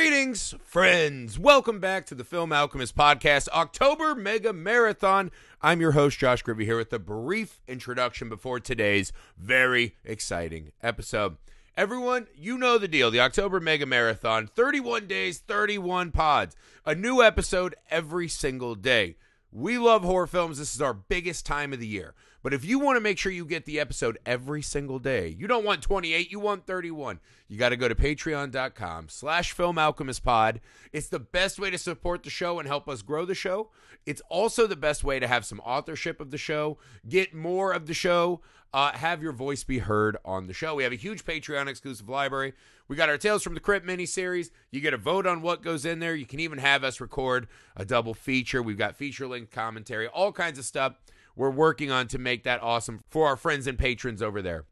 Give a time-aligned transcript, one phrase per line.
[0.00, 1.38] Greetings, friends.
[1.38, 5.30] Welcome back to the Film Alchemist Podcast, October Mega Marathon.
[5.60, 11.36] I'm your host, Josh Gribby, here with a brief introduction before today's very exciting episode.
[11.76, 13.10] Everyone, you know the deal.
[13.10, 16.56] The October Mega Marathon, 31 days, 31 pods.
[16.86, 19.16] A new episode every single day.
[19.52, 20.56] We love horror films.
[20.56, 22.14] This is our biggest time of the year.
[22.42, 25.46] But if you want to make sure you get the episode every single day, you
[25.46, 27.20] don't want 28, you want 31.
[27.48, 30.60] You got to go to patreon.com slash film alchemist pod.
[30.92, 33.70] It's the best way to support the show and help us grow the show.
[34.06, 37.86] It's also the best way to have some authorship of the show, get more of
[37.86, 38.40] the show,
[38.72, 40.76] uh, have your voice be heard on the show.
[40.76, 42.54] We have a huge Patreon exclusive library.
[42.88, 44.50] We got our Tales from the Crypt mini series.
[44.70, 46.14] You get a vote on what goes in there.
[46.14, 48.62] You can even have us record a double feature.
[48.62, 50.94] We've got feature length commentary, all kinds of stuff
[51.40, 54.66] we're working on to make that awesome for our friends and patrons over there.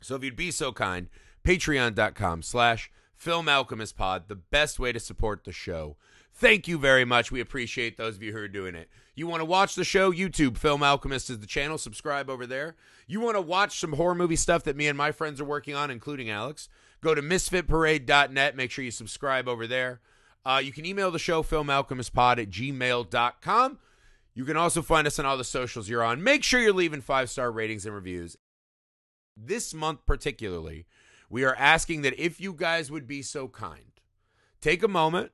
[0.00, 1.08] So if you'd be so kind,
[1.42, 5.96] patreon.com slash film alchemist pod, the best way to support the show.
[6.32, 7.32] Thank you very much.
[7.32, 8.88] We appreciate those of you who are doing it.
[9.16, 10.12] You want to watch the show?
[10.12, 11.76] YouTube, Film Alchemist is the channel.
[11.76, 12.76] Subscribe over there.
[13.08, 15.74] You want to watch some horror movie stuff that me and my friends are working
[15.74, 16.68] on, including Alex?
[17.00, 18.54] Go to misfitparade.net.
[18.54, 20.00] Make sure you subscribe over there.
[20.46, 23.78] Uh, you can email the show, filmalchemistpod at gmail.com.
[24.34, 26.22] You can also find us on all the socials you're on.
[26.22, 28.36] Make sure you're leaving five star ratings and reviews.
[29.36, 30.86] This month, particularly,
[31.28, 34.00] we are asking that if you guys would be so kind,
[34.60, 35.32] take a moment,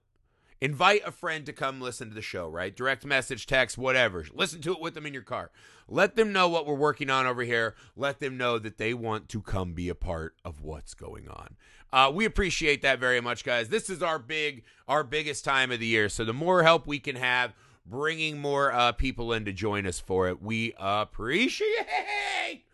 [0.61, 2.75] invite a friend to come listen to the show, right?
[2.75, 4.25] Direct message, text, whatever.
[4.33, 5.51] Listen to it with them in your car.
[5.89, 7.75] Let them know what we're working on over here.
[7.97, 11.57] Let them know that they want to come be a part of what's going on.
[11.93, 13.69] Uh, we appreciate that very much, guys.
[13.69, 16.09] This is our big, our biggest time of the year.
[16.09, 17.55] So the more help we can have,
[17.89, 20.43] bringing more uh, people in to join us for it.
[20.43, 22.65] We appreciate.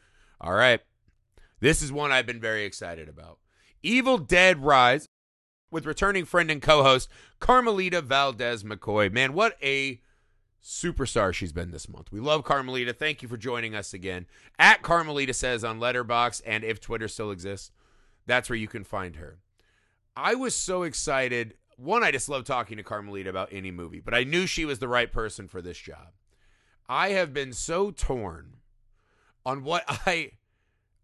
[0.40, 0.80] All right.
[1.60, 3.38] This is one I've been very excited about.
[3.82, 5.06] Evil Dead Rise
[5.70, 7.08] with returning friend and co-host
[7.40, 9.12] Carmelita Valdez McKoy.
[9.12, 10.00] Man, what a
[10.62, 12.12] superstar she's been this month.
[12.12, 12.92] We love Carmelita.
[12.92, 14.26] Thank you for joining us again.
[14.58, 17.72] At Carmelita says on Letterboxd and if Twitter still exists,
[18.26, 19.38] that's where you can find her.
[20.16, 24.14] I was so excited one, I just love talking to Carmelita about any movie, but
[24.14, 26.08] I knew she was the right person for this job.
[26.88, 28.58] I have been so torn
[29.44, 30.32] on what I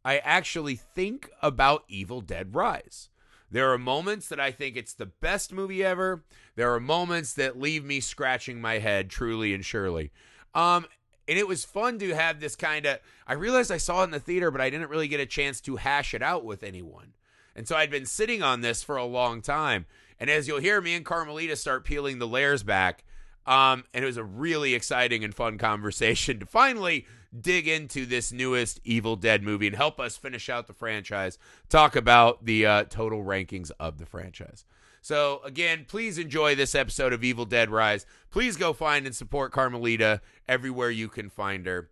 [0.04, 3.10] I actually think about Evil Dead Rise.
[3.50, 6.24] There are moments that I think it's the best movie ever.
[6.54, 10.12] There are moments that leave me scratching my head truly and surely.
[10.54, 10.86] Um
[11.26, 14.10] and it was fun to have this kind of I realized I saw it in
[14.10, 17.14] the theater but I didn't really get a chance to hash it out with anyone.
[17.56, 19.86] And so I'd been sitting on this for a long time
[20.20, 23.04] and as you'll hear, me and Carmelita start peeling the layers back.
[23.46, 27.06] Um, and it was a really exciting and fun conversation to finally
[27.38, 31.96] dig into this newest Evil Dead movie and help us finish out the franchise, talk
[31.96, 34.64] about the uh, total rankings of the franchise.
[35.00, 38.04] So, again, please enjoy this episode of Evil Dead Rise.
[38.30, 41.88] Please go find and support Carmelita everywhere you can find her.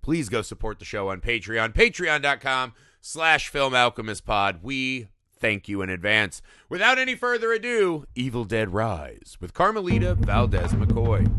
[0.00, 4.60] Please go support the show on Patreon, patreon.com slash film alchemist pod.
[4.62, 5.08] We
[5.38, 6.42] thank you in advance.
[6.68, 11.30] Without any further ado, Evil Dead Rise with Carmelita Valdez McKoy.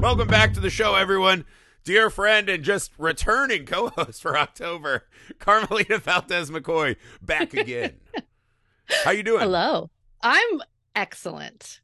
[0.00, 1.44] Welcome back to the show, everyone
[1.86, 5.04] dear friend and just returning co-host for October,
[5.38, 7.94] Carmelita Valdez McKoy, back again.
[9.04, 9.40] How you doing?
[9.40, 9.88] Hello.
[10.22, 10.60] I'm
[10.94, 11.80] excellent.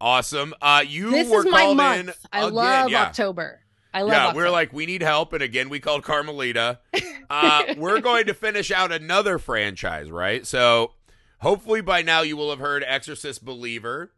[0.00, 0.54] Awesome.
[0.62, 2.08] Uh, you this were is my called month.
[2.08, 2.14] in.
[2.32, 2.54] I again.
[2.54, 3.02] love yeah.
[3.02, 3.60] October.
[3.92, 4.44] I love Yeah, October.
[4.44, 5.32] we're like, we need help.
[5.32, 6.78] And again, we called Carmelita.
[7.32, 10.44] Uh, we're going to finish out another franchise, right?
[10.44, 10.94] So
[11.38, 14.10] hopefully by now you will have heard Exorcist Believer,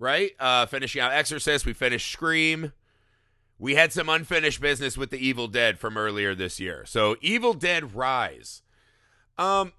[0.00, 0.32] right?
[0.40, 1.64] Uh, finishing out Exorcist.
[1.64, 2.72] We finished Scream.
[3.58, 6.84] We had some unfinished business with the Evil Dead from earlier this year.
[6.86, 8.62] So Evil Dead Rise.
[9.38, 9.72] Um,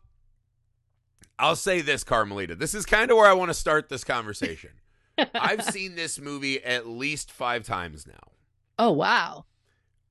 [1.37, 2.55] I'll say this, Carmelita.
[2.55, 4.71] This is kind of where I want to start this conversation.
[5.35, 8.31] I've seen this movie at least five times now.
[8.79, 9.45] oh wow.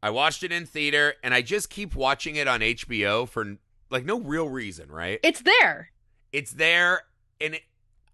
[0.02, 3.56] I watched it in theater and I just keep watching it on HBO for
[3.90, 5.18] like no real reason, right?
[5.22, 5.90] It's there.
[6.32, 7.02] It's there
[7.40, 7.62] and it,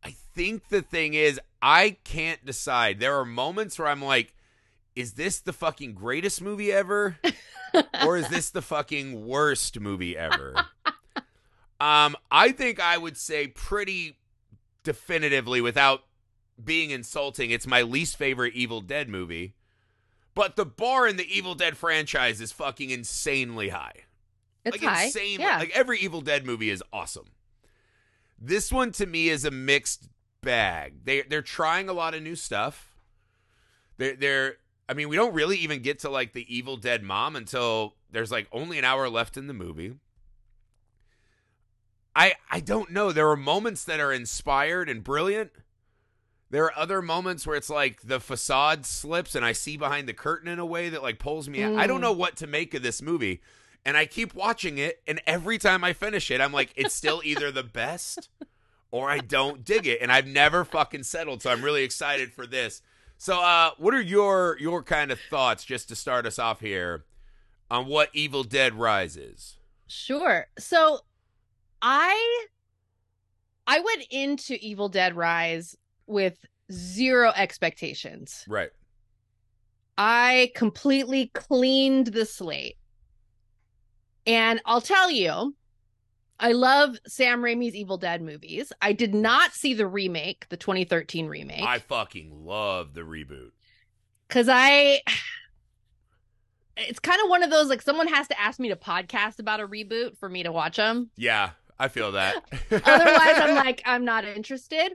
[0.04, 3.00] I think the thing is I can't decide.
[3.00, 4.34] There are moments where I'm like
[5.00, 7.18] is this the fucking greatest movie ever
[8.04, 10.54] or is this the fucking worst movie ever?
[11.80, 14.18] um I think I would say pretty
[14.84, 16.02] definitively without
[16.62, 19.54] being insulting, it's my least favorite Evil Dead movie.
[20.34, 24.04] But the bar in the Evil Dead franchise is fucking insanely high.
[24.64, 25.20] It's like high.
[25.38, 25.58] Yeah.
[25.58, 27.28] Like every Evil Dead movie is awesome.
[28.38, 30.08] This one to me is a mixed
[30.42, 31.04] bag.
[31.04, 32.94] They they're trying a lot of new stuff.
[33.98, 34.56] They're they're
[34.90, 38.32] I mean, we don't really even get to like the Evil Dead mom until there's
[38.32, 39.94] like only an hour left in the movie.
[42.14, 43.12] I I don't know.
[43.12, 45.52] There are moments that are inspired and brilliant.
[46.50, 50.12] There are other moments where it's like the facade slips and I see behind the
[50.12, 51.76] curtain in a way that like pulls me out.
[51.76, 52.02] I don't Mm.
[52.02, 53.40] know what to make of this movie.
[53.84, 57.22] And I keep watching it and every time I finish it, I'm like, it's still
[57.24, 58.28] either the best
[58.90, 60.02] or I don't dig it.
[60.02, 61.42] And I've never fucking settled.
[61.42, 62.82] So I'm really excited for this.
[63.20, 67.04] So uh what are your your kind of thoughts just to start us off here
[67.70, 69.58] on what Evil Dead Rises?
[69.88, 70.46] Sure.
[70.58, 71.00] So
[71.82, 72.46] I
[73.66, 75.76] I went into Evil Dead Rise
[76.06, 76.38] with
[76.72, 78.42] zero expectations.
[78.48, 78.70] Right.
[79.98, 82.78] I completely cleaned the slate.
[84.26, 85.54] And I'll tell you,
[86.40, 88.72] I love Sam Raimi's Evil Dead movies.
[88.80, 93.50] I did not see the remake, the 2013 remake, I fucking love the reboot.
[94.28, 95.02] because I.
[96.76, 99.60] It's kind of one of those like someone has to ask me to podcast about
[99.60, 101.10] a reboot for me to watch them.
[101.16, 102.36] Yeah, I feel that.
[102.70, 102.84] Otherwise,
[103.38, 104.92] I'm like I'm not interested.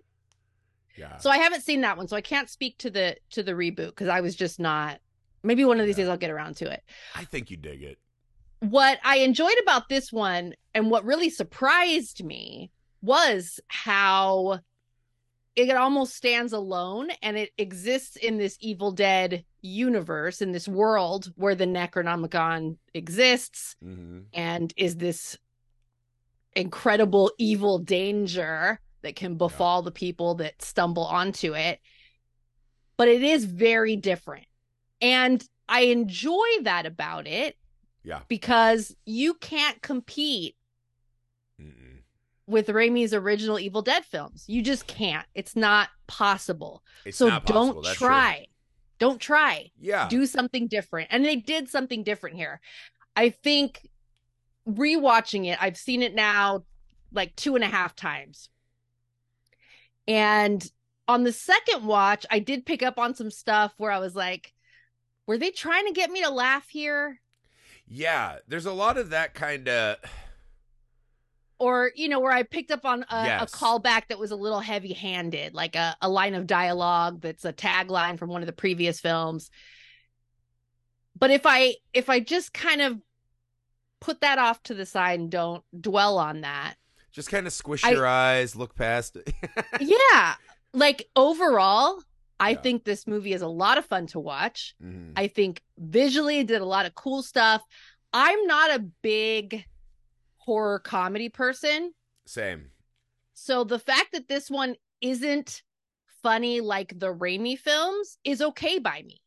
[0.97, 1.17] yeah.
[1.17, 3.87] So I haven't seen that one, so I can't speak to the to the reboot
[3.89, 4.99] because I was just not.
[5.43, 6.05] Maybe one of these Yeah.
[6.05, 6.81] days I'll get around to it.
[7.13, 7.99] I think you dig it.
[8.71, 12.71] What I enjoyed about this one and what really surprised me
[13.01, 14.59] was how
[15.55, 21.31] it almost stands alone and it exists in this Evil Dead universe, in this world
[21.35, 24.19] where the Necronomicon exists Mm-hmm.
[24.33, 25.37] and is this
[26.55, 31.79] incredible evil danger that can befall the people that stumble onto it.
[32.97, 34.45] But it is very different.
[35.01, 37.55] And I enjoy that about it
[38.05, 38.19] Yeah.
[38.27, 40.55] because you can't compete
[41.61, 41.99] Mm-mm.
[42.47, 44.45] with Raimi's original Evil Dead films.
[44.47, 45.25] You just can't.
[45.33, 46.83] It's not possible.
[47.03, 47.73] It's so not possible.
[47.73, 48.07] don't That's true.
[48.07, 48.45] try.
[48.99, 49.71] Don't try.
[49.79, 50.07] Yeah.
[50.07, 51.09] Do something different.
[51.11, 52.61] And they did something different here.
[53.15, 53.89] I think
[54.69, 56.63] rewatching it, I've seen it now
[57.11, 58.49] like two and a half times.
[60.07, 60.65] And
[61.07, 64.53] on the second watch, I did pick up on some stuff where I was like,
[65.27, 67.19] were they trying to get me to laugh here?
[67.87, 68.37] Yeah.
[68.47, 69.97] There's a lot of that kind of.
[71.59, 73.53] or you know where i picked up on a, Yes.
[73.53, 77.45] a callback that was a little heavy handed like a, a line of dialogue that's
[77.45, 79.49] a tagline from one of the previous films
[81.17, 82.99] but if i if i just kind of
[84.01, 86.75] put that off to the side and don't dwell on that
[87.13, 89.33] Just kind of squish I- your eyes, look past it.
[89.79, 90.35] yeah
[90.73, 92.01] like overall
[92.39, 92.61] i Yeah.
[92.61, 95.13] think this movie is a lot of fun to watch Mhm.
[95.15, 97.61] I think visually it did a lot of cool stuff.
[98.13, 99.65] I'm not a big
[100.37, 101.93] horror comedy person.
[102.25, 102.71] Same.
[103.33, 105.63] So the fact that this one isn't
[106.23, 109.21] funny like the Raimi films is okay by me.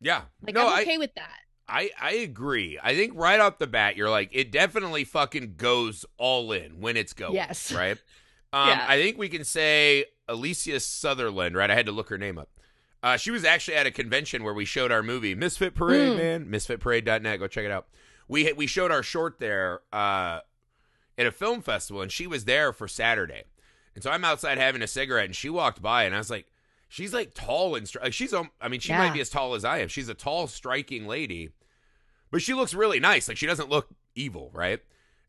[0.00, 0.22] Yeah.
[0.42, 1.38] Like no, I'm I, okay with that.
[1.68, 2.78] I I agree.
[2.82, 6.96] I think right off the bat, you're like, it definitely fucking goes all in when
[6.96, 7.34] it's going.
[7.34, 7.72] Yes.
[7.72, 7.98] Right.
[8.54, 8.84] Um, Yeah.
[8.86, 11.56] I think we can say Alyssa Sutherland.
[11.56, 11.70] Right.
[11.70, 12.48] I had to look her name up.
[13.02, 16.12] Uh, she was actually at a convention where we showed our movie Misfit Parade.
[16.12, 16.16] Mm.
[16.16, 17.38] Man, misfitparade.net.
[17.40, 17.88] Go check it out.
[18.28, 20.40] We we showed our short there uh,
[21.18, 23.44] at a film festival, and she was there for Saturday.
[23.94, 26.46] And so I'm outside having a cigarette, and she walked by, and I was like,
[26.88, 29.54] she's like tall and stri- like she's um, I mean, she might be as tall
[29.54, 29.88] as I am.
[29.88, 31.50] She's a tall, striking lady,
[32.30, 33.26] but she looks really nice.
[33.26, 34.80] Like she doesn't look evil, right?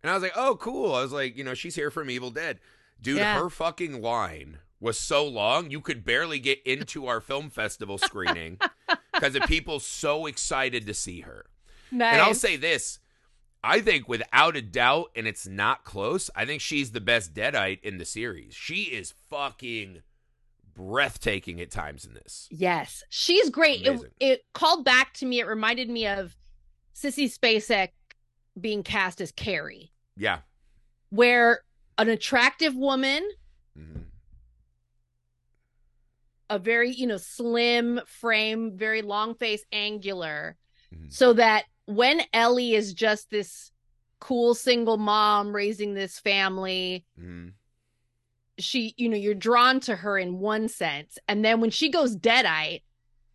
[0.03, 0.93] And I was like, oh, cool.
[0.93, 2.59] I was like, you know, she's here from Evil Dead,
[3.01, 3.17] dude.
[3.17, 3.39] Yeah.
[3.39, 8.59] Her fucking line was so long, you could barely get into our film festival screening
[9.13, 11.45] because of people so excited to see her.
[11.91, 12.13] Nice.
[12.13, 12.99] And I'll say this.
[13.63, 17.81] I think without a doubt, and it's not close, I think she's the best Deadite
[17.81, 18.53] in the series.
[18.55, 20.01] She is fucking
[20.75, 22.47] breathtaking at times in this.
[22.51, 23.85] yes, she's great.
[23.85, 25.39] It, it called back to me.
[25.39, 26.35] It reminded me of
[26.95, 27.89] Sissy Spacek
[28.59, 30.39] being cast as Carrie, Yeah.
[31.09, 31.61] where
[31.97, 33.27] an attractive woman
[33.77, 34.01] hmm
[36.49, 40.57] a very you know slim frame very long face angular.
[40.93, 41.11] Mhm.
[41.11, 43.71] so that when ellie is just this
[44.19, 47.49] cool single mom raising this family hmm
[48.59, 51.17] she you know you're drawn to her in one sense.
[51.27, 52.83] And then when she goes deadite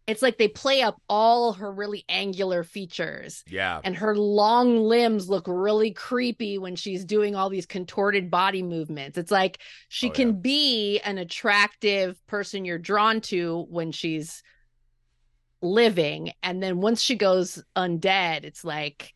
[0.08, 3.80] it's like they play up all her really angular features Yeah.
[3.84, 9.18] and her long limbs look really creepy when she's doing all these contorted body movements.
[9.18, 10.34] It's like she Oh, can yeah.
[10.40, 14.42] be an attractive person you're drawn to when she's
[15.60, 16.32] living.
[16.42, 19.12] And then once she goes undead, it's like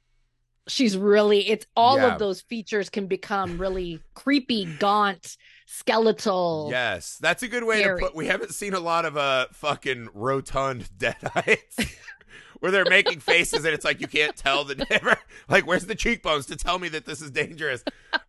[0.69, 2.13] she's really it's all Yeah.
[2.13, 5.37] of those features can become really creepy, gaunt,
[5.73, 6.69] skeletal.
[6.71, 8.01] Yes, that's a good way Scary.
[8.01, 8.15] to put.
[8.15, 11.91] We haven't seen a lot of uh fucking rotund deadites
[12.61, 15.21] where they're making faces and it's like you can't tell the difference.
[15.49, 17.83] Like, where's the cheekbones to tell me that this is dangerous?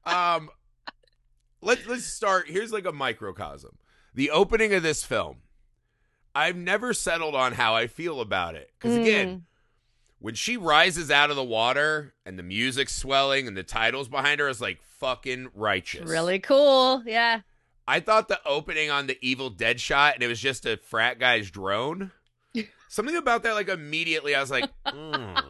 [0.05, 0.49] Um,
[1.61, 2.47] let's let's start.
[2.47, 3.77] Here's like a microcosm.
[4.13, 5.37] The opening of this film.
[6.35, 9.41] I've never settled on how I feel about it because again, Mm.
[10.23, 14.39] When she rises out of the water and the music's swelling and the titles behind
[14.39, 16.09] her is like fucking righteous.
[16.09, 17.03] really cool.
[17.05, 17.41] Yeah.
[17.85, 21.19] I thought the opening on the Evil Dead shot and it was just a frat
[21.19, 22.11] guy's drone.
[22.87, 25.43] Something about that, like immediately, I was like, mm.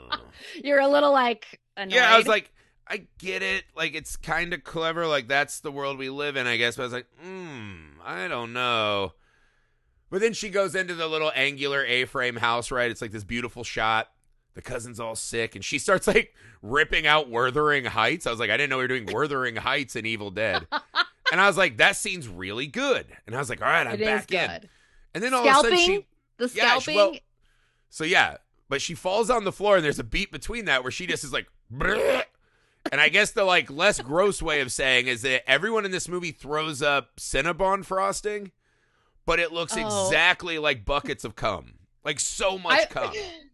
[0.63, 1.93] You're a little like annoyed.
[1.93, 2.51] yeah, I was like,
[2.87, 3.65] I get it.
[3.75, 5.05] Like it's kind of clever.
[5.05, 6.77] Like that's the world we live in, I guess.
[6.77, 9.13] But I was like, hmm, I don't know.
[10.09, 12.89] But then she goes into the little angular A-frame house, right?
[12.89, 14.09] It's like this beautiful shot.
[14.55, 18.27] The cousin's all sick, and she starts like ripping out Wuthering Heights.
[18.27, 20.67] I was like, I didn't know we were doing Wuthering Heights in Evil Dead.
[21.31, 23.07] And I was like, that scene's really good.
[23.25, 24.69] And I was like, all right, I'm it back in.
[25.15, 26.05] And then all of a sudden she
[26.37, 26.69] The scalping.
[26.73, 27.15] Yeah, she- well-
[27.89, 28.37] so yeah,
[28.69, 31.23] but she falls on the floor and there's a beat between that where she just
[31.23, 32.23] is like "Bleh."
[32.91, 36.07] and I guess the like less gross way of saying is that everyone in this
[36.07, 38.51] movie throws up Cinnabon frosting,
[39.25, 40.05] but it looks Oh.
[40.07, 41.75] exactly like buckets of cum.
[42.03, 43.13] Like so much I- cum.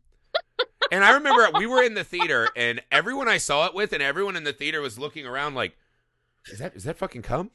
[0.92, 4.02] And I remember we were in the theater and everyone I saw it with and
[4.02, 5.78] everyone in the theater was looking around like,
[6.48, 7.52] is that is that fucking cum?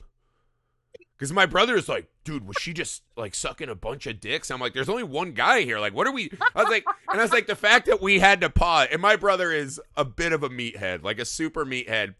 [1.16, 4.50] Because my brother is like, dude, was she just like sucking a bunch of dicks?
[4.50, 5.78] I'm like, there's only one guy here.
[5.78, 6.30] Like, what are we?
[6.54, 9.00] I was like, and I was like, the fact that we had to pause, and
[9.00, 12.14] my brother is a bit of a meathead, like a super meathead.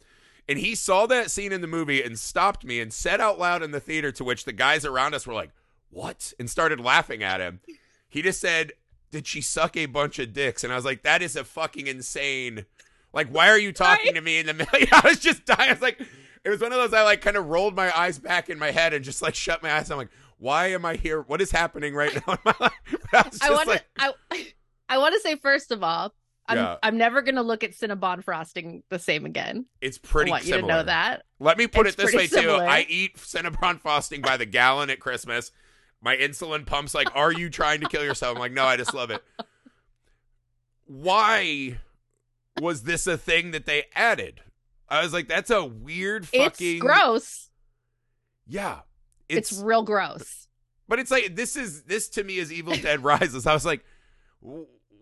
[0.49, 3.63] And he saw that scene in the movie and stopped me and said out loud
[3.63, 5.51] in the theater, to which the guys around us were like,
[5.91, 6.33] what?
[6.39, 7.61] And started laughing at him.
[8.09, 8.73] He just said,
[9.15, 10.65] did she suck a bunch of dicks?
[10.65, 12.67] And I was like, that is a fucking insane.
[13.13, 14.15] Like, why are you talking Right.
[14.17, 14.69] to me in the middle?
[14.93, 15.71] I was just dying.
[15.71, 16.01] I was like,
[16.45, 18.73] it was one of those I like kind of rolled my eyes back in my
[18.73, 19.89] head and just like shut my eyes.
[19.91, 21.23] I'm like, why am I here?
[21.23, 22.73] What is happening right now in my life?
[23.13, 24.15] I I want like, to.
[24.33, 24.47] I,
[24.89, 26.13] I want to say first of all,
[26.49, 26.77] I'm Yeah.
[26.83, 29.67] I'm never gonna look at Cinnabon frosting the same again.
[29.81, 30.61] it's pretty I want similar.
[30.63, 31.23] you to know that.
[31.39, 32.51] Let me put It's it this way too.
[32.51, 35.53] I eat Cinnabon frosting by the gallon at Christmas.
[36.05, 38.93] My insulin pumps like, "Are you trying to kill yourself?" I'm like, "No, I just
[38.93, 39.25] love it."
[40.87, 41.79] Why
[42.61, 44.43] was this a thing that they added?
[44.89, 47.51] I was like, "That's a weird fucking It's gross.
[48.47, 48.81] Yeah,
[49.31, 50.49] It's, real gross.
[50.87, 53.47] But it's like this is this to me is Evil Dead Rises.
[53.47, 53.83] I was like,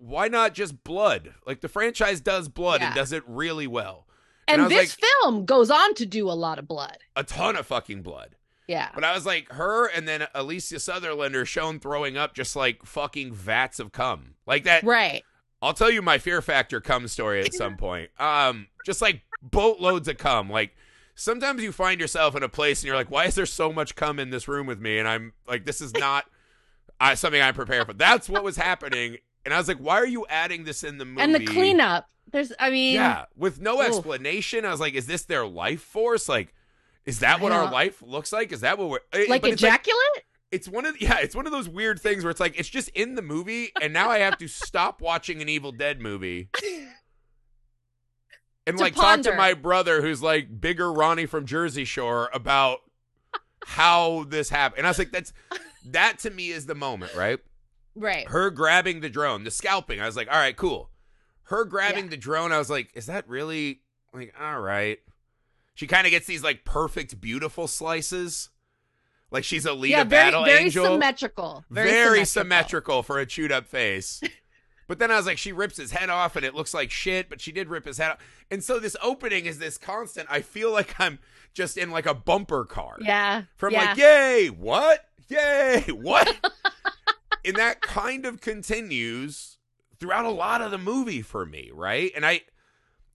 [0.03, 1.35] why not just blood?
[1.47, 4.07] Like the franchise does blood and does it really well.
[4.49, 6.99] And, I was this film goes on to do a lot of blood.
[7.17, 8.35] A ton of fucking blood.
[8.69, 8.89] Yeah.
[8.95, 12.85] But I was like, her and then Alyssa Sutherland are shown throwing up just like
[12.85, 14.35] fucking vats of cum.
[14.47, 14.85] Like that.
[14.85, 15.25] Right.
[15.61, 18.11] I'll tell you my fear factor cum story at some point.
[18.19, 20.49] Um, just like boatloads of cum.
[20.51, 20.75] Like
[21.15, 23.95] sometimes you find yourself in a place and you're like, why is there so much
[23.95, 24.99] cum in this room with me?
[24.99, 26.25] And I'm like, this is not
[27.01, 27.93] uh, something I'm prepared for.
[27.95, 29.19] That's what was happening.
[29.45, 31.21] And I was like, why are you adding this in the movie?
[31.23, 32.09] And the cleanup.
[32.31, 33.89] There's I mean Yeah, with no Oof.
[33.89, 34.65] explanation.
[34.65, 36.29] I was like, is this their life force?
[36.29, 36.55] Like,
[37.07, 38.53] is that what our life looks like?
[38.53, 40.25] Is that what we're eh, like but it's like ejaculate?
[40.51, 42.89] it's one of yeah, it's one of those weird things where it's like it's just
[42.91, 46.51] in the movie, and now I have to stop watching an Evil Dead movie
[48.67, 52.79] and To like talk to my brother who's like bigger Ronnie from Jersey Shore about
[53.65, 54.79] how this happened.
[54.79, 55.33] And I was like, that's
[55.87, 57.39] that to me is the moment, right?
[57.95, 58.29] right.
[58.29, 60.01] Her grabbing the drone, the scalping.
[60.01, 60.91] I was like, all right, cool.
[61.45, 62.11] Her grabbing Yeah.
[62.11, 63.81] the drone, I was like, is that really
[64.13, 64.99] like all right?
[65.75, 68.51] She kind of gets these like perfect, beautiful slices.
[69.31, 71.65] Like she's a lead yeah, very battle very angel symmetrical.
[71.71, 72.27] Very, very, symmetrical.
[72.27, 74.21] symmetrical for a chewed up face.
[74.89, 77.31] but then I was like, she rips his head off and it looks like shit,
[77.31, 78.19] but she did rip his head off.
[78.51, 80.29] And so this opening is this constant.
[80.31, 81.19] I feel like I'm
[81.55, 82.99] just in like a bumper car.
[83.01, 83.45] Yeah.
[83.57, 83.85] From yeah.
[83.85, 85.07] like, yay, what?
[85.29, 86.53] Yay, what?
[87.45, 89.57] and that kind of continues
[89.99, 92.13] throughout a lot of the movie for me, right?
[92.15, 92.43] And I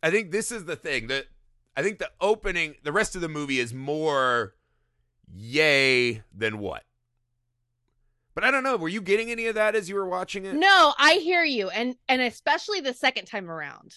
[0.02, 1.28] I think this is the thing that
[1.78, 4.56] I think the opening, the rest of the movie is more
[5.32, 6.84] yay than what.
[8.34, 8.78] But I don't know.
[8.78, 10.56] Were you getting any of that as you were watching it?
[10.56, 13.96] No, I hear you, and and especially the second time around,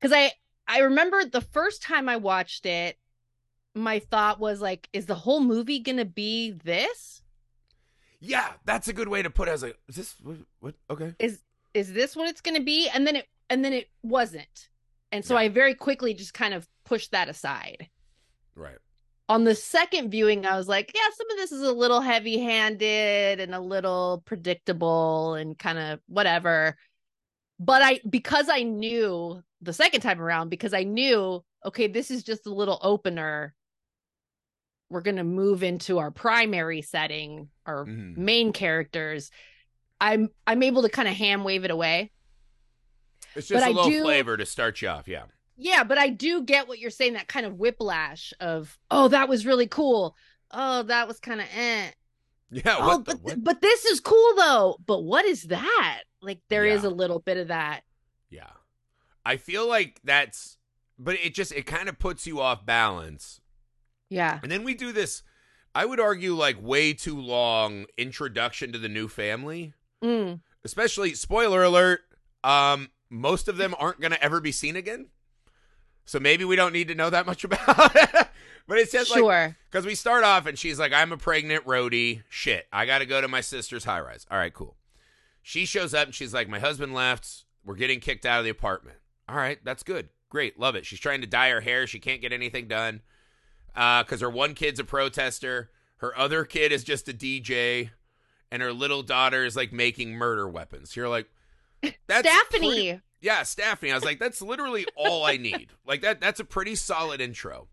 [0.00, 0.32] because I
[0.68, 2.96] I remember the first time I watched it,
[3.74, 7.22] my thought was like, is the whole movie gonna be this?
[8.20, 9.52] Yeah, that's a good way to put it.
[9.52, 10.36] I was like, is this what?
[10.60, 10.74] what?
[10.90, 11.14] Okay.
[11.18, 11.40] Is
[11.72, 12.88] is this what it's gonna be?
[12.88, 14.68] And then it and then it wasn't,
[15.10, 15.40] and so Yeah.
[15.40, 17.88] I very quickly just kind of pushed that aside.
[18.56, 18.76] Right.
[19.28, 22.36] On the second viewing, I was like, yeah, some of this is a little heavy
[22.38, 26.76] handed and a little predictable and kind of whatever.
[27.60, 32.22] but I because I knew the second time around because I knew okay, this is
[32.24, 33.54] just a little opener.
[34.88, 38.16] We're going to move into our primary setting, our Mhm.
[38.16, 39.30] main characters.
[40.00, 42.10] I'm I'm able to kind of ham wave it away.
[43.36, 45.06] It's just But a little do- flavor to start you off.
[45.06, 45.26] Yeah.
[45.62, 49.28] Yeah, but I do get what you're saying that kind of whiplash of, "Oh, that
[49.28, 50.16] was really cool.
[50.50, 51.90] Oh, that was kind of eh.
[52.50, 52.76] Yeah.
[52.78, 53.44] oh, the, but what?
[53.44, 54.76] but this is cool though.
[54.84, 56.02] But what is that?
[56.20, 56.88] Like there is Yeah.
[56.88, 57.82] a little bit of that.
[58.30, 58.50] Yeah.
[59.24, 60.56] I feel like that's,
[60.98, 63.40] but it just, it kind of puts you off balance.
[64.08, 64.40] Yeah.
[64.42, 65.22] And then we do this,
[65.74, 69.74] I would argue, like way too long introduction to the new family.
[70.02, 70.40] Mm.
[70.64, 72.00] Especially, spoiler alert,
[72.42, 75.06] um, most of them aren't going to ever be seen again.
[76.10, 78.28] So maybe we don't need to know that much about it.
[78.66, 79.56] but it's just like, Sure.
[79.70, 82.24] because we start off and she's like, I'm a pregnant roadie.
[82.28, 84.26] Shit, I got to go to my sister's high rise.
[84.28, 84.74] All right, cool.
[85.40, 87.44] She shows up and she's like, My husband left.
[87.64, 88.96] We're getting kicked out of the apartment.
[89.28, 90.08] All right, that's good.
[90.30, 90.58] Great.
[90.58, 90.84] Love it.
[90.84, 91.86] She's trying to dye her hair.
[91.86, 93.02] She can't get anything done
[93.76, 95.70] uh, because her one kid's a protester.
[95.98, 97.90] Her other kid is just a DJ.
[98.50, 100.96] And her little daughter is like making murder weapons.
[100.96, 101.28] You're like,
[102.08, 102.58] that's Daphne.
[102.58, 103.90] pretty- yeah, Staffney.
[103.90, 105.68] I was like, that's literally all I need.
[105.86, 107.68] Like that that's a pretty solid intro.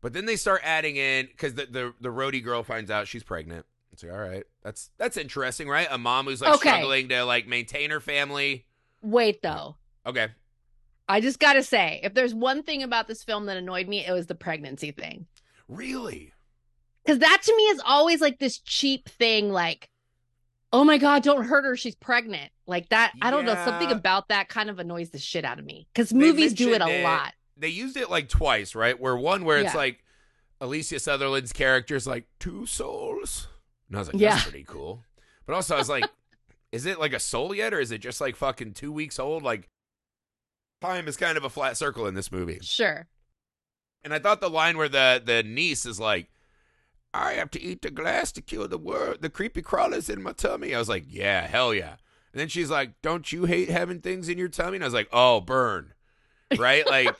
[0.00, 3.22] But then they start adding in because the, the the roadie girl finds out she's
[3.22, 3.66] pregnant.
[3.92, 5.88] It's like, all right, that's that's interesting, right?
[5.90, 6.68] A mom who's like Okay.
[6.70, 8.66] struggling to like maintain her family.
[9.02, 9.76] Wait though.
[10.06, 10.28] Okay.
[11.08, 14.06] I just got to say, if there's one thing about this film that annoyed me,
[14.06, 15.26] it was the pregnancy thing.
[15.68, 16.32] Really?
[17.06, 19.90] Cuz that to me is always like this cheap thing like
[20.72, 22.52] oh my god, don't hurt her, she's pregnant.
[22.70, 25.64] Like that, I don't know, something about that kind of annoys the shit out of
[25.66, 27.02] me cuz movies do it a it.
[27.04, 27.34] lot.
[27.56, 28.98] They used it like twice, right?
[28.98, 29.78] Where one where it's Yeah.
[29.78, 30.04] like
[30.62, 33.48] Alyssa Sutherland's character's like two souls.
[33.88, 34.30] And I was like, Yeah.
[34.36, 35.04] that's pretty cool.
[35.46, 36.04] But also I was like,
[36.72, 39.42] is it like a soul yet or is it just like fucking two weeks old?
[39.42, 39.68] Like
[40.80, 42.58] time is kind of a flat circle in this movie.
[42.62, 43.08] Sure.
[44.02, 46.30] And I thought the line where the the niece is like,
[47.12, 50.32] "I have to eat the glass to kill the world, the creepy crawlers in my
[50.32, 51.96] tummy." I was like, "Yeah, hell yeah."
[52.32, 54.94] And then she's like, "Don't you hate having things in your tummy?" And I was
[54.94, 55.94] like, "Oh, burn."
[56.56, 56.86] Right?
[56.86, 57.14] Like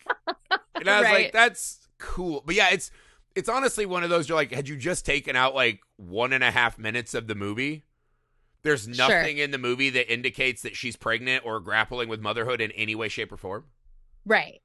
[0.75, 2.91] and I was like, "That's cool." But yeah, it's
[3.35, 6.43] it's honestly one of those you're like, had you just taken out like one and
[6.45, 7.85] a half minutes of the movie,
[8.63, 8.95] there's Sure.
[8.95, 12.95] nothing in the movie that indicates that she's pregnant or grappling with motherhood in any
[12.97, 13.67] way, shape, or form.
[14.27, 14.61] Right.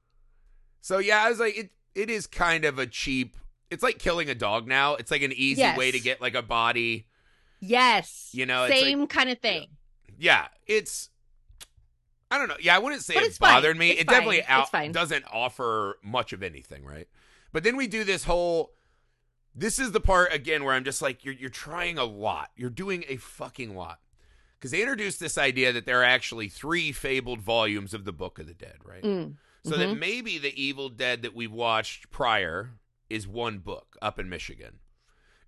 [0.80, 3.36] So yeah, I was like, it it is kind of a cheap.
[3.70, 4.94] It's like killing a dog now.
[4.94, 5.76] It's like an easy Yes.
[5.78, 7.06] way to get like a body.
[7.60, 8.30] Yes.
[8.32, 9.68] You know, it's like- same kind of thing.
[10.18, 11.10] Yeah, it's.
[12.30, 12.56] I don't know.
[12.60, 13.54] Yeah, I wouldn't say But it it's fine.
[13.54, 13.90] bothered me.
[13.90, 17.06] It's it definitely out doesn't offer much of anything, right?
[17.52, 18.72] But then we do this whole.
[19.54, 22.50] This is the part again where I'm just like, you're you're trying a lot.
[22.56, 24.00] You're doing a fucking lot.
[24.58, 28.38] Because they introduced this idea that there are actually three fabled volumes of the Book
[28.38, 29.02] of the Dead, right?
[29.02, 29.34] Mm.
[29.64, 29.98] So that Mhm.
[29.98, 32.78] maybe the Evil Dead that we've watched prior
[33.10, 34.78] is one book up in Michigan.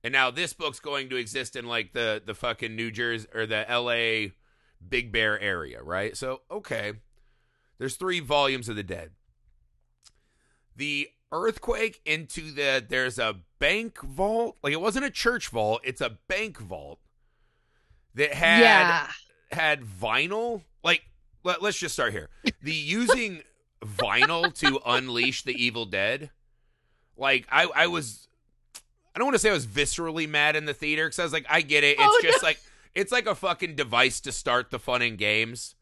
[0.05, 3.47] And now this book's going to exist in like the the fucking New Jersey or
[3.47, 4.33] the LA
[4.87, 6.17] Big Bear area, right?
[6.17, 6.95] So, okay.
[7.79, 9.11] There's 3 volumes of the Dead.
[10.77, 14.57] The earthquake into the there's a bank vault.
[14.63, 16.99] Like it wasn't a church vault, it's a bank vault
[18.19, 19.09] that had yeah.
[19.51, 21.03] had vinyl like
[21.45, 22.29] let, us just start here
[22.63, 23.43] the using
[23.83, 26.31] vinyl to unleash the evil dead
[27.17, 28.27] like i i was
[29.15, 31.33] i don't want to say i was viscerally mad in the theater because i was
[31.33, 32.61] like i get it it's Oh, just like
[32.95, 35.75] it's like a fucking device to start the fun in games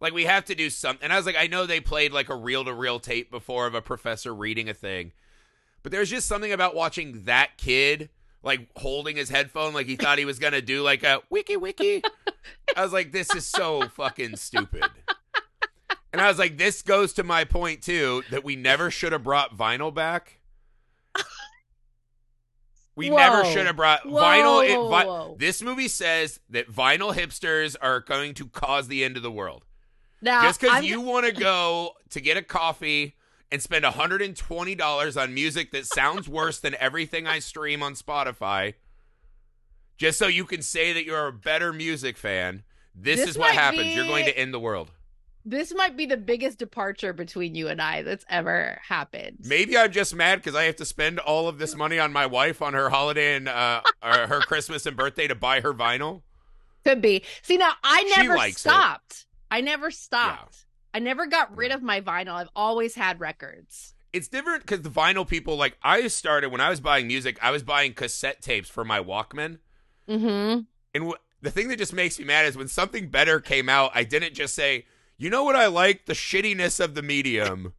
[0.00, 2.28] like we have to do something and i was like i know they played like
[2.28, 5.12] a reel-to-reel tape before of a professor reading a thing
[5.82, 8.08] but there's just something about watching that kid
[8.42, 12.02] like holding his headphone like he thought he was gonna do like a wiki wiki
[12.76, 14.84] I was like, this is so fucking stupid.
[16.12, 19.24] And I was like, this goes to my point too that we never should have
[19.24, 20.38] brought vinyl back.
[22.96, 24.68] We never should have brought Whoa, vinyl.
[24.68, 25.36] it- whoa, vi- whoa.
[25.38, 29.64] This movie says that vinyl hipsters are going to cause the end of the world.
[30.22, 33.16] Now, Just because you want to go to get a coffee
[33.52, 38.74] and spend $120 on music that sounds worse than everything I stream on Spotify,
[39.96, 42.62] just so you can say that you're a better music fan,
[42.94, 43.94] this, This is what happens.
[43.94, 44.90] You're going to end the world.
[45.44, 49.38] This might be the biggest departure between you and I that's ever happened.
[49.44, 52.26] Maybe I'm just mad because I have to spend all of this money on my
[52.26, 56.22] wife on her holiday and uh, her Christmas and birthday to buy her vinyl.
[56.84, 57.22] Could be.
[57.42, 58.60] See, now I never likes it.
[58.60, 59.26] stopped.
[59.50, 60.64] I never stopped.
[60.92, 62.34] I never got rid of my vinyl.
[62.34, 63.94] I've always had records.
[64.12, 67.50] It's different because the vinyl people, like, I started when I was buying music, I
[67.50, 69.58] was buying cassette tapes for my Walkman.
[70.08, 70.60] Mm-hmm.
[70.94, 73.90] And w- the thing that just makes me mad is when something better came out,
[73.94, 76.06] I didn't just say, You know what I like?
[76.06, 77.74] The shittiness of the medium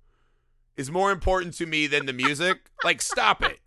[0.77, 2.69] is more important to me than the music.
[2.83, 3.59] like, stop it.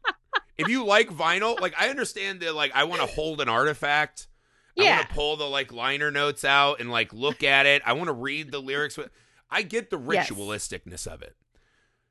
[0.57, 4.27] If you like vinyl, like I understand that like I want to hold an artifact.
[4.75, 4.85] Yeah.
[4.85, 7.83] I want to pull the like liner notes out and like look at it.
[7.87, 8.97] I want to read the lyrics.
[8.97, 9.11] with-
[9.51, 10.29] I get the Yes.
[10.31, 11.37] ritualisticness of it.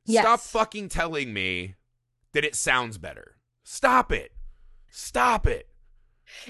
[0.05, 0.23] Yes.
[0.23, 1.75] Stop fucking telling me
[2.33, 3.35] that it sounds better.
[3.63, 4.31] Stop it.
[4.89, 5.67] Stop it.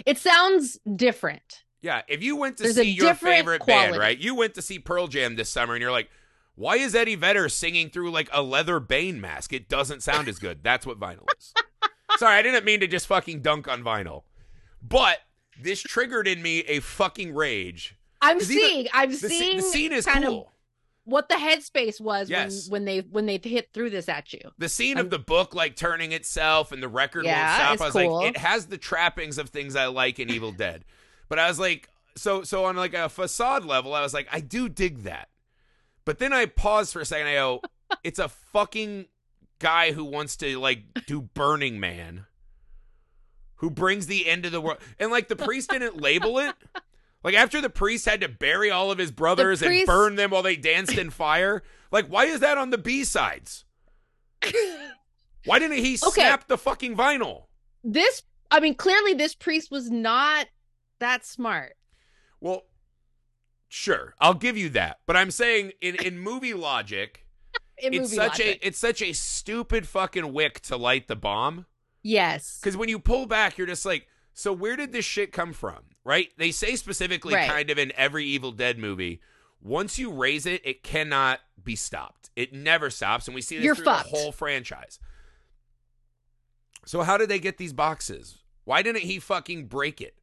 [0.05, 1.63] It sounds different.
[1.87, 4.17] Yeah, if you went to There's see your favorite band, right?
[4.17, 6.09] You went to see Pearl Jam this summer and you're like,
[6.55, 9.53] why is Eddie Vedder singing through like a leather Bane mask?
[9.53, 10.59] It doesn't sound as good.
[10.63, 11.53] That's what vinyl is.
[12.17, 14.23] Sorry, I didn't mean to just fucking dunk on vinyl.
[14.81, 15.19] But
[15.61, 17.95] this triggered in me a fucking rage.
[18.21, 18.87] I'm even seeing.
[18.93, 20.41] I'm The, seeing the scene is kind cool.
[20.41, 20.47] of
[21.05, 22.67] what the headspace was Yes.
[22.69, 24.41] when when they when they hit through this at you.
[24.57, 27.81] the scene of the book like turning itself and the record Yeah, won't stop.
[27.81, 28.17] I was cool.
[28.17, 30.83] like, it has the trappings of things I like in Evil Dead.
[31.29, 34.39] But I was like, so so on like a facade level, I was like, I
[34.39, 35.29] do dig that.
[36.05, 37.27] But then I paused for a second.
[37.27, 37.61] I go,
[38.03, 39.05] it's a fucking
[39.59, 42.25] guy who wants to like do Burning Man,
[43.55, 46.55] who brings the end of the world, and like the priest didn't label it.
[47.23, 50.43] Like after the priest had to bury all of his brothers and burn them while
[50.43, 51.63] they danced in fire.
[51.89, 53.63] Like, why is that on the B sides?
[55.45, 56.21] Why didn't he Okay.
[56.21, 57.43] snap the fucking vinyl?
[57.81, 60.47] This, I mean, clearly this priest was not
[60.99, 61.73] that smart.
[62.39, 62.63] Well,
[63.67, 64.99] sure, I'll give you that.
[65.05, 67.25] But I'm saying in in movie logic,
[67.77, 68.59] In it's movie such logic.
[68.63, 71.65] a it's such a stupid fucking wick to light the bomb.
[72.03, 72.59] yes.
[72.61, 75.79] Because when you pull back, you're just like, so where did this shit come from?
[76.03, 76.29] Right?
[76.37, 77.49] They say specifically, Right.
[77.49, 79.19] kind of in every Evil Dead movie,
[79.61, 82.29] once you raise it, it cannot be stopped.
[82.35, 84.11] It never stops, and we see this You're through fucked.
[84.11, 84.99] the whole franchise.
[86.85, 88.37] So how did they get these boxes?
[88.63, 90.15] Why didn't he fucking break it?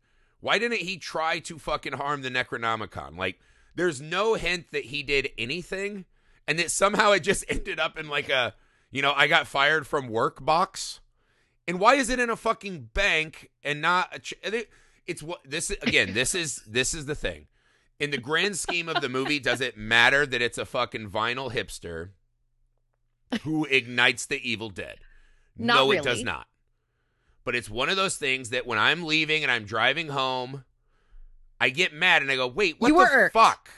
[0.45, 3.17] Why didn't he try to fucking harm the Necronomicon?
[3.17, 3.41] Like,
[3.77, 6.05] there's no hint that he did anything,
[6.47, 8.55] and that somehow it just ended up in like a,
[8.91, 11.01] you know, I got fired from work box.
[11.67, 14.19] And why is it in a fucking bank and not a?
[14.19, 14.35] Ch-
[15.07, 16.13] it's what this is again.
[16.13, 17.47] This is this is the thing.
[17.99, 21.55] In the grand scheme of the movie, does it matter that it's a fucking vinyl
[21.55, 22.11] hipster
[23.45, 24.99] who ignites the Evil Dead?
[25.57, 26.49] Not no, it does not.
[27.45, 30.65] But it's one of those things that when I'm leaving and I'm driving home,
[31.61, 33.69] I get mad and I go, "Wait, what You the fuck?"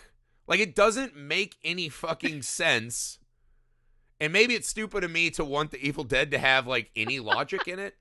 [0.47, 3.19] Like it doesn't make any fucking sense.
[4.21, 7.19] And maybe it's stupid of me to want the Evil Dead to have like any
[7.21, 7.97] logic in it.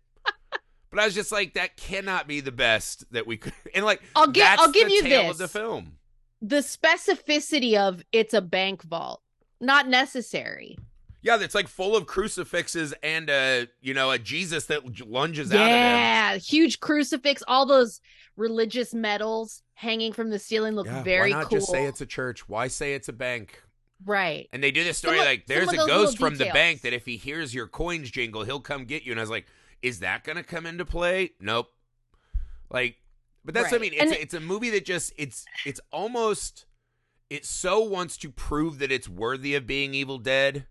[0.92, 3.52] But I was just like, that cannot be the best that we could.
[3.74, 5.30] And like, I'll give- I'll give you this.
[5.32, 5.98] of the film.
[6.42, 9.22] The specificity of it's a bank vault,
[9.60, 10.78] not necessary.
[11.26, 15.56] Yeah, that's like full of crucifixes and a you know a Jesus that lunges out
[15.56, 15.72] of him.
[15.74, 18.00] Yeah, huge crucifix, all those
[18.38, 21.58] religious medals hanging from the ceiling look Yeah, very why not cool.
[21.58, 22.48] just say it's a church?
[22.48, 23.64] Why say it's a bank?
[24.06, 24.48] right.
[24.54, 27.08] And they do this story Some like there's a ghost from the bank that if
[27.08, 29.12] he hears your coins jingle, he'll come get you.
[29.12, 29.48] And I was like,
[29.82, 31.32] is that gonna come into play?
[31.40, 31.72] Nope.
[32.70, 32.98] Like,
[33.44, 33.94] but that's what I mean.
[33.96, 36.66] It's a, it's a movie that just it's it's almost
[37.32, 40.68] it so wants to prove that it's worthy of being Evil Dead.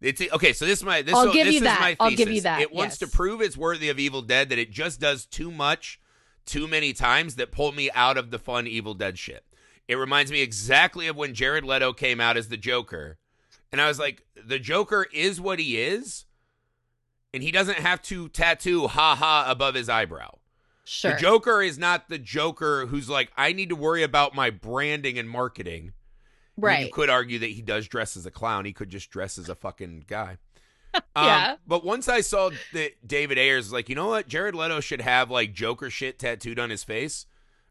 [0.00, 0.52] It's okay.
[0.52, 1.80] So this is my this, I'll so give this you is that.
[1.80, 4.58] my I'll give you that, It wants to prove it's worthy of Evil Dead that
[4.58, 6.00] it just does too much,
[6.44, 9.44] too many times that pull me out of the fun Evil Dead shit.
[9.88, 13.18] It reminds me exactly of when Jared Leto came out as the Joker.
[13.72, 16.24] And I was like, the Joker is what he is,
[17.32, 20.38] and he doesn't have to tattoo ha ha above his eyebrow.
[20.84, 21.12] Sure.
[21.12, 25.18] The Joker is not the Joker who's like, I need to worry about my branding
[25.18, 25.92] and marketing.
[26.56, 26.86] I mean, right.
[26.86, 28.64] You could argue that he does dress as a clown.
[28.64, 30.38] He could just dress as a fucking guy.
[31.14, 31.56] Um, Yeah.
[31.66, 34.28] But once I saw that David Ayers was like, you know what?
[34.28, 37.26] Jared Leto should have like Joker shit tattooed on his face.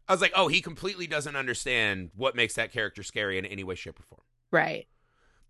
[0.08, 3.64] I was like, oh, he completely doesn't understand what makes that character scary in any
[3.64, 4.22] way, shape, or form.
[4.52, 4.86] right.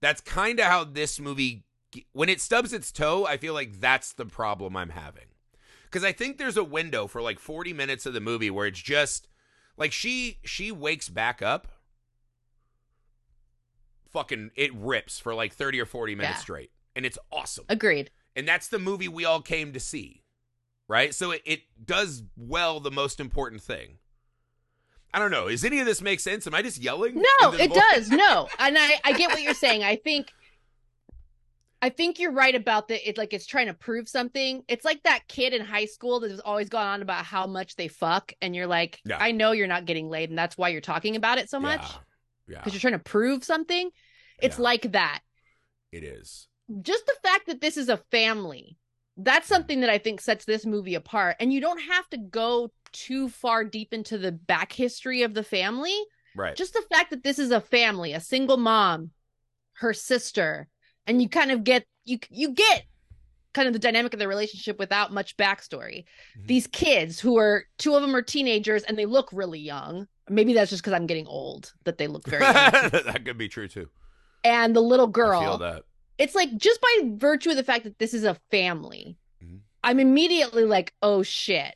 [0.00, 1.64] That's kind of how this movie,
[2.12, 5.26] when it stubs its toe, I feel like that's the problem I'm having.
[5.84, 8.80] Because I think there's a window for like 40 minutes of the movie where it's
[8.80, 9.28] just
[9.76, 11.68] like she she wakes back up,
[14.10, 16.40] fucking it rips for like 30 or 40 minutes Yeah.
[16.40, 17.64] straight, and it's awesome.
[17.68, 18.10] Agreed.
[18.34, 20.22] And that's the movie we all came to see,
[20.88, 21.14] right?
[21.14, 23.98] So it, it does well the most important thing.
[25.14, 25.48] I don't know.
[25.48, 26.46] Does any of this make sense?
[26.46, 27.14] Am I just yelling?
[27.14, 27.80] No, it void?
[27.94, 28.10] does.
[28.10, 28.48] No.
[28.58, 29.82] And I I get what you're saying.
[29.84, 30.30] I think
[31.82, 34.64] I think you're right about the it like it's trying to prove something.
[34.68, 37.76] It's like that kid in high school that has always gone on about how much
[37.76, 39.18] they fuck and you're like, Yeah.
[39.20, 41.82] I know you're not getting laid and that's why you're talking about it so much
[41.82, 41.98] Yeah,
[42.46, 43.90] because you're trying to prove something.
[44.42, 44.62] It's Yeah.
[44.64, 45.20] like that.
[45.92, 46.48] it is.
[46.82, 48.76] Just the fact that this is a family.
[49.16, 52.70] That's something that I think sets this movie apart and you don't have to go
[52.92, 55.96] too far deep into the back history of the family
[56.34, 56.54] Right.
[56.54, 59.10] Just the fact that this is a family, a single mom,
[59.74, 60.68] her sister,
[61.06, 62.84] and you kind of get you you get
[63.54, 66.04] kind of the dynamic of the relationship without much backstory.
[66.38, 66.46] Mhm.
[66.46, 70.08] These kids who are two of them are teenagers and they look really young.
[70.28, 73.68] Maybe that's just because I'm getting old that they look very that could be true
[73.68, 73.88] too.
[74.44, 75.58] and the little I feel girl.
[75.58, 75.82] that.
[76.18, 79.60] It's like just by virtue of the fact that this is a family, Mhm.
[79.84, 81.74] I'm immediately like, oh shit.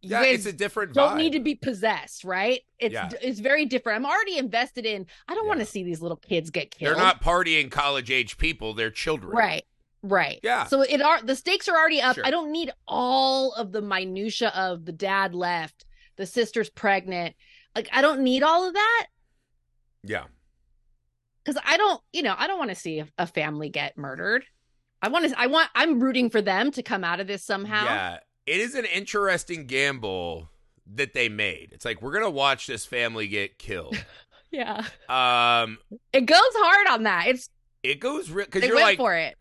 [0.00, 2.60] You Yeah, it's a different don't need to be possessed, right?
[2.78, 3.08] It's Yeah.
[3.22, 3.96] it's very different.
[3.96, 5.06] I'm already invested in.
[5.28, 6.94] I don't want to see these little kids get killed.
[6.94, 9.32] They're not partying college age people, they're children.
[9.34, 9.64] right,
[10.02, 10.40] right.
[10.42, 10.64] Yeah.
[10.66, 12.16] So it are the stakes are already up.
[12.16, 12.26] Sure.
[12.26, 17.34] I don't need all of the minutia of the dad left, the sister's pregnant.
[17.74, 19.06] Like I don't need all of that
[20.02, 20.24] Yeah.
[21.44, 24.44] because I don't, you know, I don't want to see a, a family get murdered.
[25.02, 25.38] I want to.
[25.38, 25.68] I want.
[25.74, 27.84] I'm rooting for them to come out of this somehow.
[27.84, 28.18] Yeah.
[28.46, 30.48] It is an interesting gamble
[30.94, 31.70] that they made.
[31.72, 33.96] It's like we're gonna watch this family get killed.
[34.50, 34.84] Yeah.
[35.08, 35.78] um
[36.12, 37.26] It goes hard on that.
[37.26, 37.50] It's
[37.82, 39.36] it goes real because they you're went like for it.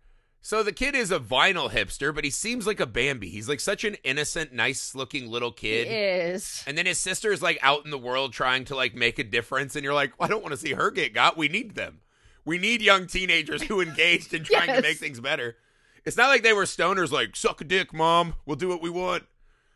[0.46, 3.30] So the kid is a vinyl hipster, but he seems like a Bambi.
[3.30, 5.88] He's like such an innocent, nice looking little kid.
[5.88, 6.62] He is.
[6.68, 9.24] And then his sister is like out in the world trying to like make a
[9.24, 11.38] difference, and you're like, I don't want to see her get got.
[11.38, 12.02] We need them.
[12.44, 15.56] We need young teenagers who engaged in trying to make things better.
[16.04, 18.34] It's not like they were stoners like suck a dick, mom.
[18.46, 19.24] We'll do what we want.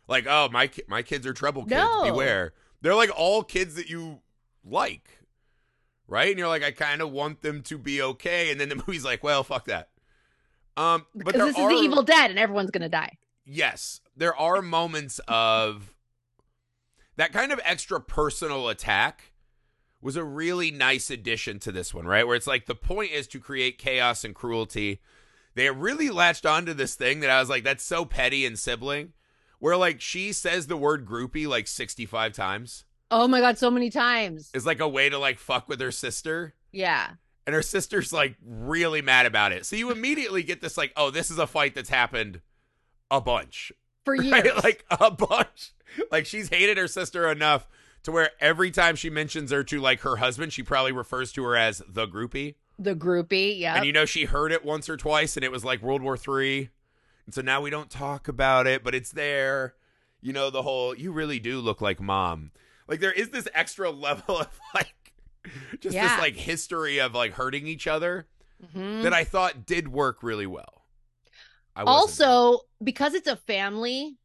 [0.06, 1.80] Like, oh my ki- my kids are trouble kids.
[1.80, 2.04] No.
[2.04, 2.52] Beware.
[2.82, 4.20] They're like all kids that you
[4.64, 5.08] like,
[6.06, 6.28] right?
[6.28, 8.50] And you're like, I kind of want them to be okay.
[8.50, 9.88] And then the movie's like, well, fuck that.
[10.78, 13.18] Um, but Because this are is the Evil Dead, and everyone's gonna die.
[13.44, 15.94] yes, there are moments of
[17.16, 19.32] that kind of extra personal attack
[20.00, 22.26] was a really nice addition to this one, right?
[22.26, 25.00] Where it's like the point is to create chaos and cruelty.
[25.54, 29.12] They really latched onto this thing that I was like, that's so petty and sibling.
[29.58, 33.90] Where like she says the word groupie like 65 times Oh my god, so many
[33.90, 34.50] times.
[34.54, 36.54] It's like a way to like fuck with her sister.
[36.70, 37.12] Yeah.
[37.48, 39.64] And her sister's like really mad about it.
[39.64, 42.42] So you immediately get this like, oh, this is a fight that's happened
[43.10, 43.72] a bunch.
[44.04, 44.30] For years.
[44.30, 44.62] Right?
[44.62, 45.72] Like a bunch.
[46.12, 47.66] Like she's hated her sister enough
[48.02, 51.44] to where every time she mentions her to like her husband, she probably refers to
[51.44, 52.56] her as the groupie.
[52.78, 53.76] the groupie, yeah.
[53.76, 56.18] And you know she heard it once or twice and it was like World War
[56.18, 56.68] Three.
[57.24, 59.72] And so now we don't talk about it, but it's there.
[60.20, 62.50] You know, the whole you really do look like mom.
[62.86, 64.92] Like there is this extra level of like
[65.80, 66.08] just Yeah.
[66.08, 68.26] this like history of like hurting each other
[68.74, 69.02] Mhm.
[69.04, 70.84] that I thought did work really well.
[71.76, 74.16] Also, because it's a family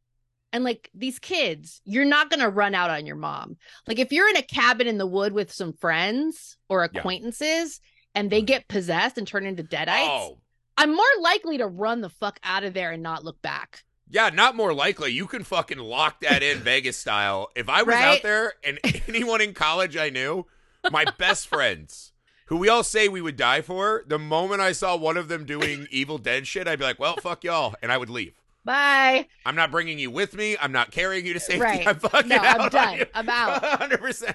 [0.52, 3.56] and like these kids, you're not going to run out on your mom.
[3.86, 6.98] Like if you're in a cabin in the wood with some friends or Yeah.
[6.98, 7.80] acquaintances
[8.14, 10.38] and they get possessed and turn into deadites, Oh,
[10.76, 13.84] I'm more likely to run the fuck out of there and not look back.
[14.08, 15.12] Yeah, not more likely.
[15.12, 17.50] You can fucking lock that in Vegas style.
[17.54, 18.04] If I was Right?
[18.16, 20.46] out there and anyone in college I knew,
[20.90, 22.12] my best friends,
[22.46, 25.44] who we all say we would die for, the moment I saw one of them
[25.44, 27.74] doing Evil Dead shit, I'd be like, well, fuck y'all.
[27.82, 28.34] And I would leave.
[28.64, 29.28] Bye.
[29.44, 30.56] I'm not bringing you with me.
[30.60, 31.60] I'm not carrying you to safety.
[31.60, 31.86] Right.
[31.86, 33.04] I'm fucking No, I'm out done.
[33.14, 33.62] I'm out.
[33.80, 34.34] 100%.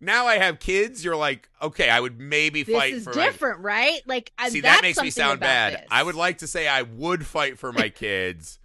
[0.00, 1.04] Now I have kids.
[1.04, 4.00] You're like, okay, I would maybe This fight is for my different, right?
[4.06, 5.74] Like uh, See, that's that makes me sound bad.
[5.74, 5.82] this.
[5.90, 8.58] I would like to say I would fight for my kids,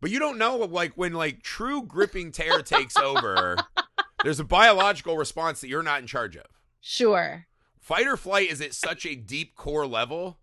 [0.00, 3.56] but you don't know, like, when, like, true gripping terror takes over,
[4.22, 6.44] there's a biological response that you're not in charge of.
[6.86, 7.46] Sure.
[7.80, 10.38] Fight or flight is at such a deep core level.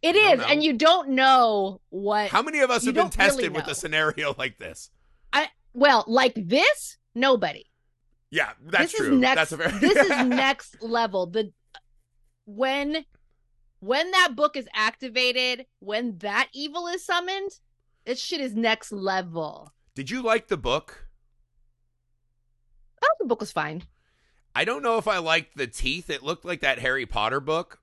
[0.00, 2.30] It is, and you don't know what.
[2.30, 4.90] How many of us have been don't really tested with a scenario like this?
[5.34, 7.64] I well, like this, nobody.
[8.30, 9.12] Yeah, that's this true.
[9.12, 9.36] is next.
[9.36, 11.26] that's a very this is next level.
[11.26, 11.52] The
[12.46, 13.04] when
[13.80, 17.50] when that book is activated, when that evil is summoned,
[18.06, 19.74] this shit is next level.
[19.94, 21.06] Did you like the book?
[23.04, 23.82] Oh, the book was fine.
[24.54, 26.10] I don't know if I liked the teeth.
[26.10, 27.78] It looked like that Harry Potter book.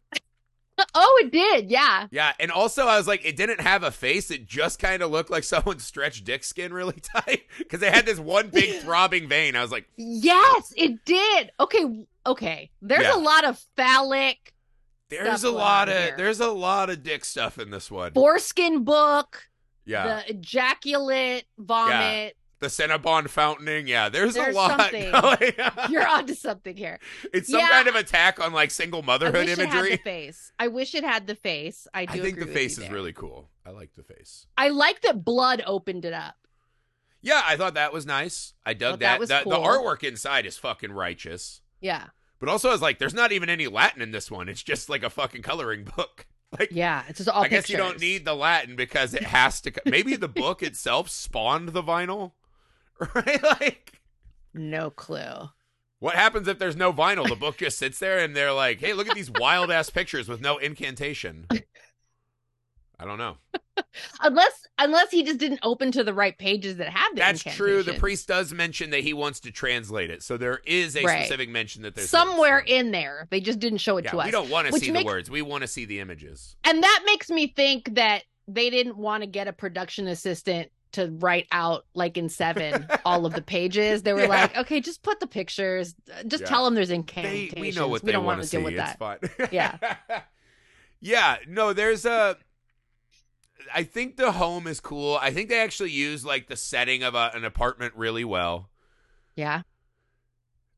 [0.93, 1.71] Oh, it did.
[1.71, 2.07] Yeah.
[2.11, 4.29] Yeah, and also I was like, it didn't have a face.
[4.29, 8.05] It just kind of looked like someone stretched dick skin really tight because it had
[8.05, 9.55] this one big throbbing vein.
[9.55, 11.51] I was like, Yes, it did.
[11.59, 12.05] Okay.
[12.27, 12.69] Okay.
[12.81, 13.15] There's Yeah.
[13.15, 14.53] a lot of phallic
[15.09, 16.15] there's a lot of here.
[16.17, 18.11] there's a lot of dick stuff in this one.
[18.11, 19.41] foreskin book,
[19.85, 22.35] yeah, the ejaculate, vomit.
[22.59, 23.87] The Cinnabon fountaining.
[23.87, 24.91] Yeah, there's, There's a lot.
[25.89, 26.99] You're onto something here.
[27.33, 27.69] it's some Yeah.
[27.69, 29.97] kind of attack on like single I motherhood wish it had the imagery.
[29.97, 30.51] face.
[30.59, 31.87] I wish it had the face.
[31.93, 32.13] I do.
[32.13, 32.91] I think the face is there.
[32.91, 33.49] really cool.
[33.65, 34.47] I like the face.
[34.57, 36.35] I like that blood opened it up.
[37.21, 38.53] Yeah, I thought that was nice.
[38.65, 39.19] I dug Thought that that.
[39.19, 41.61] was the, the artwork inside is fucking righteous.
[41.81, 42.05] Yeah.
[42.39, 44.47] But also, I was like, there's not even any Latin in this one.
[44.47, 46.25] It's just like a fucking coloring book.
[46.57, 47.03] Like, Yeah.
[47.09, 49.73] It's just all I guess you don't need the Latin because it has to.
[49.85, 52.31] Maybe the book itself spawned the vinyl,
[53.15, 53.43] right?
[53.43, 53.99] Like,
[54.53, 55.49] No clue.
[55.99, 57.27] What happens if there's no vinyl?
[57.27, 60.27] The book just sits there and they're like, hey, look at these wild ass pictures
[60.29, 61.47] with no incantation.
[62.99, 63.37] I don't know.
[64.21, 67.83] unless unless he just didn't open to the right pages that have the That's true.
[67.83, 70.23] The priest does mention that he wants to translate it.
[70.23, 71.19] So there is a Right.
[71.25, 73.27] specific mention that there's somewhere in there.
[73.29, 74.25] They just didn't show it Yeah, to us.
[74.25, 75.29] we don't want to see makes- the words.
[75.31, 76.55] We want to see the images.
[76.63, 81.07] and that makes me think that they didn't want to get a production assistant to
[81.19, 84.03] write out like in seven all of the pages.
[84.03, 84.27] They were Yeah.
[84.27, 85.95] like, okay, just put the pictures.
[86.27, 86.47] Just Yeah.
[86.49, 87.59] tell them there's They, incantations.
[87.61, 88.57] we know what we they don't want to to see.
[88.57, 88.97] deal with it's that.
[88.99, 89.49] fine.
[89.51, 89.77] Yeah.
[90.99, 91.37] yeah.
[91.47, 92.37] No, there's a.
[93.73, 95.17] I think the home is cool.
[95.21, 98.69] I think they actually use like the setting of a, an apartment really well.
[99.35, 99.63] Yeah.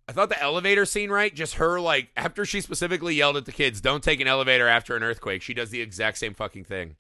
[0.08, 1.34] I thought the elevator scene, right?
[1.34, 4.96] Just her, like, after she specifically yelled at the kids, don't take an elevator after
[4.96, 6.96] an earthquake, she does the exact same fucking thing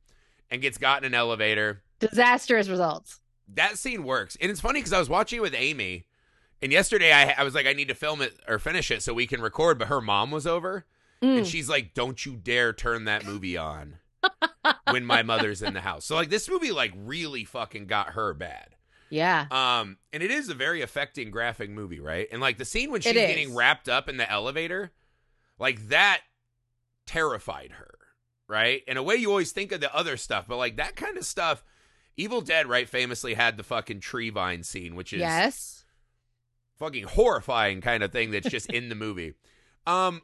[0.52, 1.82] and gets got in an elevator.
[1.99, 3.19] Disastrous results.
[3.53, 4.38] That scene works.
[4.41, 6.05] And it's funny because I was watching it with Amy,
[6.62, 9.13] and yesterday I, I was like, I need to film it or finish it so
[9.13, 10.85] we can record, but her mom was over,
[11.21, 11.39] Mm.
[11.39, 13.97] and she's like, don't you dare turn that movie on
[14.91, 16.05] when my mother's in the house.
[16.05, 18.75] So, like, this movie, like, really fucking got her bad.
[19.09, 19.47] Yeah.
[19.51, 22.27] Um, and it is a very affecting graphic movie, right?
[22.31, 24.91] And like the scene when she's getting wrapped up in the elevator,
[25.57, 26.21] like that
[27.05, 27.95] terrified her,
[28.47, 28.83] right?
[28.88, 31.25] In a way, you always think of the other stuff, but like that kind of
[31.25, 31.63] stuff,
[32.17, 35.86] Evil Dead, right, famously had the fucking tree vine scene, which is yes.
[36.78, 39.34] fucking horrifying kind of thing that's just in the movie.
[39.88, 40.22] Um,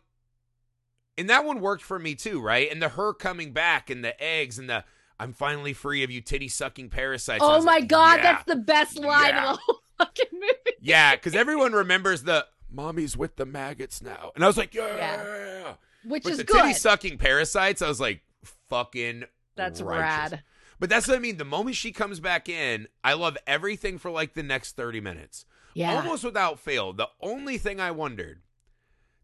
[1.17, 2.71] and that one worked for me too, right?
[2.71, 4.83] And the her coming back and the eggs and the
[5.19, 7.41] I'm finally free of you titty sucking parasites.
[7.43, 8.21] Oh my like, god, yeah.
[8.33, 9.51] that's the best line Yeah.
[9.51, 10.77] of the whole fucking movie.
[10.81, 14.31] Yeah, because everyone remembers the mommy's with the maggots now.
[14.35, 15.73] And I was like, yeah.
[16.03, 16.61] Which But is the good.
[16.61, 18.21] titty sucking parasites, I was like,
[18.69, 19.23] fucking
[19.55, 20.31] That's righteous.
[20.31, 20.43] rad.
[20.79, 21.37] But that's what I mean.
[21.37, 25.45] The moment she comes back in, I love everything for like the next 30 minutes.
[25.73, 25.95] Yeah.
[25.95, 26.93] Almost without fail.
[26.93, 28.41] The only thing I wondered,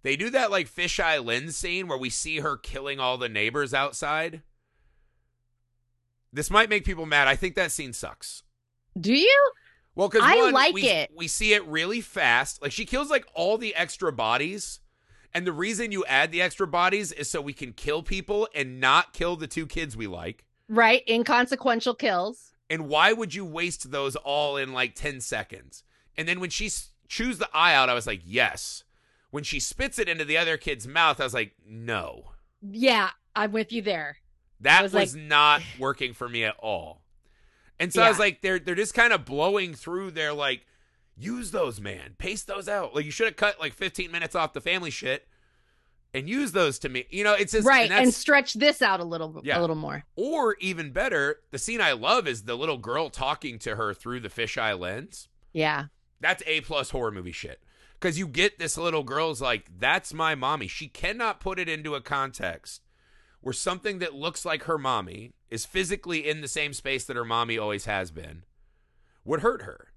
[0.03, 3.73] they do that like fisheye lens scene where we see her killing all the neighbors
[3.73, 4.41] outside.
[6.33, 7.27] This might make people mad.
[7.27, 8.43] I think that scene sucks.
[8.99, 9.51] Do you?
[9.95, 11.11] Well, because I one, like we, it.
[11.15, 12.61] we see it really fast.
[12.61, 14.79] Like she kills like all the extra bodies,
[15.33, 18.79] and the reason you add the extra bodies is so we can kill people and
[18.79, 20.45] not kill the two kids we like.
[20.71, 21.03] Right.
[21.07, 22.53] Inconsequential kills.
[22.69, 25.83] And why would you waste those all in like ten seconds?
[26.17, 28.85] And then when she s- chews the eye out, I was like, yes.
[29.31, 32.31] When she spits it into the other kid's mouth, I was like, no.
[32.61, 34.17] Yeah, I'm with you there.
[34.61, 37.01] That was was, like- not working for me at all.
[37.77, 40.65] And so I was like, they're they're just kind of blowing through their like,
[41.17, 42.15] use those, man.
[42.17, 42.95] Paste those out.
[42.95, 45.27] Like you should have cut like 15 minutes off the family shit
[46.13, 47.05] and use those to me.
[47.09, 47.89] You know, it's just right.
[47.89, 49.59] and, And, stretch this out a little Yeah.
[49.59, 50.03] a little more.
[50.15, 54.19] or even better, the scene I love is the little girl talking to her through
[54.21, 55.29] the fisheye lens.
[55.53, 55.85] Yeah.
[56.19, 57.61] That's A plus horror movie shit.
[57.99, 60.67] Because you get this little girl's like, that's my mommy.
[60.67, 62.81] She cannot put it into a context
[63.41, 67.25] where something that looks like her mommy is physically in the same space that her
[67.25, 68.43] mommy always has been
[69.23, 69.87] would hurt her.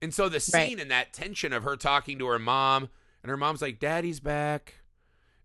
[0.00, 0.80] And so the scene Right.
[0.80, 2.88] and that tension of her talking to her mom,
[3.22, 4.74] and her mom's like, Daddy's back.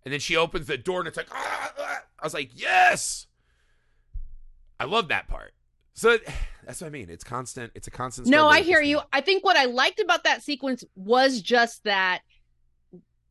[0.05, 1.99] And then she opens the door and it's like, ah, ah.
[2.19, 3.27] I was like, yes.
[4.79, 5.53] I love that part.
[5.93, 6.17] So
[6.65, 7.09] that's what I mean.
[7.09, 7.71] It's constant.
[7.75, 8.27] It's a constant.
[8.27, 9.01] No, I hear you.
[9.11, 12.21] I think what I liked about that sequence was just that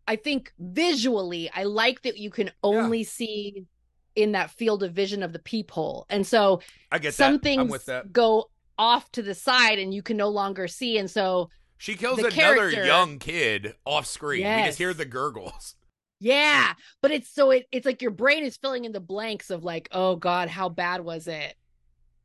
[0.09, 3.67] I think visually, I like that you can only see
[4.15, 6.07] in that field of vision of the peephole.
[6.09, 6.61] And so
[6.93, 7.43] I get some that.
[7.43, 10.99] Things go off to the side and you can no longer see.
[10.99, 14.41] And so, She kills another character- young kid off screen.
[14.47, 15.75] We just hear the gurgles.
[16.19, 19.65] Yeah, but it's so it, it's like your brain is filling in the blanks of
[19.65, 21.55] like, oh God, how bad was it?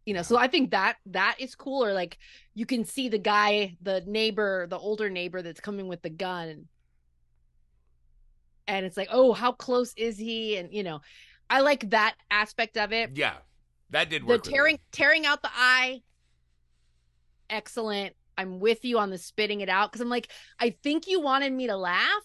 [0.05, 1.85] You know, so I think that that is cool.
[1.85, 2.17] Or like
[2.53, 6.67] you can see the guy, the neighbor, the older neighbor that's coming with the gun.
[8.67, 10.57] And it's like, oh, how close is he?
[10.57, 11.01] And you know,
[11.49, 13.11] I like that aspect of it.
[13.15, 13.33] Yeah,
[13.91, 14.43] that did the work.
[14.43, 16.01] with tearing tearing out the eye
[17.49, 21.19] excellent i'm with you on the spitting it out because i'm like i think you
[21.21, 22.23] wanted me to laugh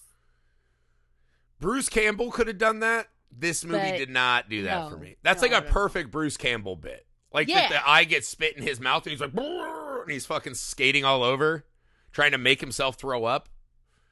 [1.61, 3.09] Bruce Campbell could have done that.
[3.38, 5.16] This movie But did not do that no, for me.
[5.22, 7.07] That's no, like a perfect Bruce Campbell bit.
[7.32, 7.68] Like Yeah.
[7.68, 11.04] that the eye gets spit in his mouth and he's like, and he's fucking skating
[11.04, 11.66] all over,
[12.12, 13.48] trying to make himself throw up.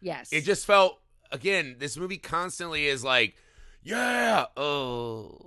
[0.02, 1.76] yes It just felt again.
[1.78, 3.34] This movie constantly is like,
[3.82, 5.38] yeah, oh.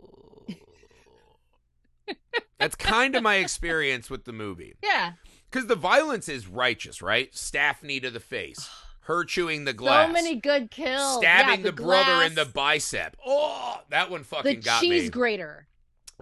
[2.59, 4.75] That's kind of my experience with the movie.
[4.81, 5.13] yeah
[5.51, 7.35] Because the violence is righteous, right?
[7.35, 8.67] Staff knee to the face,
[9.07, 13.17] her chewing the glass, so many good kills stabbing yeah, the, brother in the bicep.
[13.25, 14.89] Oh, that one the fucking got me.
[14.89, 15.67] The cheese grater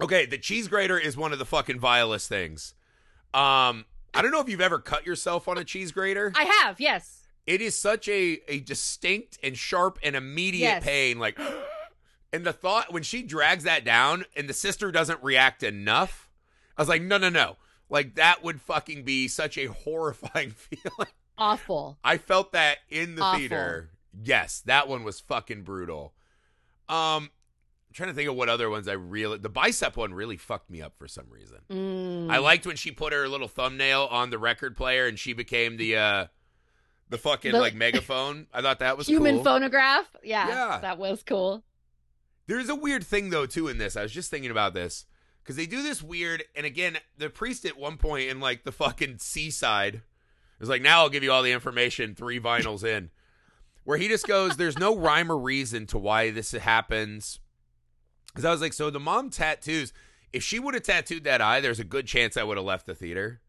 [0.00, 2.74] okay, the cheese grater is one of the fucking vilest things.
[3.34, 3.84] Um,
[4.14, 6.32] I don't know if you've ever cut yourself on a cheese grater.
[6.34, 10.84] i have yes it is such a a distinct and sharp and immediate Yes.
[10.84, 11.38] pain like
[12.32, 16.30] and the thought when she drags that down and the sister doesn't react enough
[16.78, 17.56] i was like no no no
[17.90, 21.98] like that would fucking be such a horrifying feeling Awful.
[22.04, 23.38] i felt that in the Awful.
[23.40, 23.90] theater
[24.22, 26.14] yes that one was fucking brutal
[26.88, 27.30] um
[27.88, 30.70] I'm trying to think of what other ones i really the bicep one really fucked
[30.70, 32.30] me up for some reason Mm.
[32.30, 35.76] I liked when she put her little thumbnail on the record player and she became
[35.76, 36.26] the uh
[37.08, 38.48] the fucking The- like megaphone.
[38.52, 39.44] I thought that was human cool.
[39.44, 40.06] phonograph.
[40.24, 40.78] Yeah, Yeah.
[40.80, 41.62] that was cool.
[42.48, 43.96] There's a weird thing though too in this.
[43.96, 45.06] I was just thinking about this
[45.42, 46.42] because they do this weird.
[46.56, 50.02] And again, the priest at one point in like the fucking seaside
[50.60, 53.10] is like, "Now I'll give you all the information." Three vinyls in,
[53.84, 57.40] where he just goes, "There's no rhyme or reason to why this happens."
[58.28, 59.92] Because I was like, "So the mom tattoos.
[60.32, 62.86] If she would have tattooed that eye, there's a good chance I would have left
[62.86, 63.40] the theater."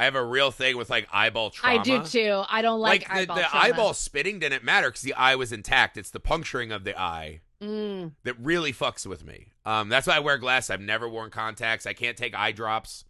[0.00, 1.80] I have a real thing with like eyeball trauma.
[1.80, 2.44] I do too.
[2.48, 3.64] I don't like, the, eyeball the trauma.
[3.64, 5.96] eyeball spitting didn't matter because the eye was intact.
[5.96, 8.12] It's the puncturing of the eye Mm.
[8.22, 9.48] that really fucks with me.
[9.66, 10.70] Um, that's why I wear glasses.
[10.70, 11.84] I've never worn contacts.
[11.84, 13.04] I can't take eye drops.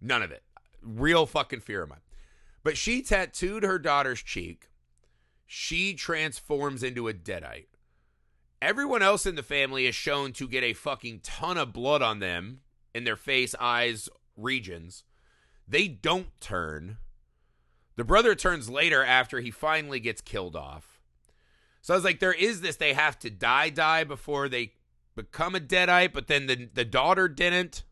[0.00, 0.44] None of it.
[0.80, 1.98] Real fucking fear of mine.
[2.66, 4.70] But she tattooed her daughter's cheek.
[5.46, 7.68] She transforms into a deadite.
[8.60, 12.18] Everyone else in the family is shown to get a fucking ton of blood on
[12.18, 12.62] them
[12.92, 15.04] in their face, eyes, regions.
[15.68, 16.96] They don't turn.
[17.94, 21.00] The brother turns later after he finally gets killed off.
[21.82, 22.74] So I was like, there is this.
[22.74, 24.72] They have to die, die before they
[25.14, 27.84] become a deadite, but then the the daughter didn't.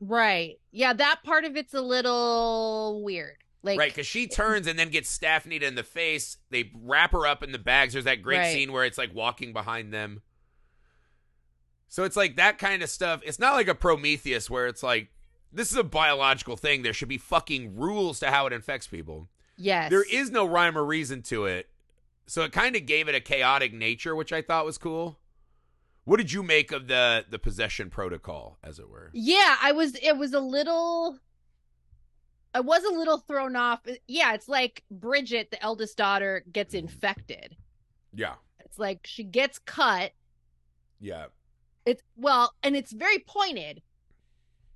[0.00, 0.58] Right.
[0.70, 3.38] Yeah, that part of it's a little weird.
[3.62, 6.36] Like right, because she turns and then gets Staphne in the face.
[6.50, 7.92] They wrap her up in the bags.
[7.92, 8.52] There's that great Right.
[8.52, 10.22] scene where it's like walking behind them.
[11.88, 13.20] So it's like that kind of stuff.
[13.24, 15.08] It's not like a Prometheus where it's like
[15.52, 16.82] this is a biological thing.
[16.82, 19.28] There should be fucking rules to how it infects people.
[19.56, 19.90] yes.
[19.90, 21.68] There is no rhyme or reason to it.
[22.26, 25.18] So it kind of gave it a chaotic nature, which I thought was cool.
[26.04, 29.10] What did you make of the the possession protocol, as it were?
[29.14, 31.18] Yeah, I was it was a little
[32.54, 33.80] I was a little thrown off.
[34.06, 37.56] Yeah, it's like Bridget, the eldest daughter, gets infected.
[38.14, 38.34] Yeah,
[38.64, 40.12] It's like she gets cut.
[41.00, 41.26] yeah,
[41.86, 43.82] It's well, and it's very pointed.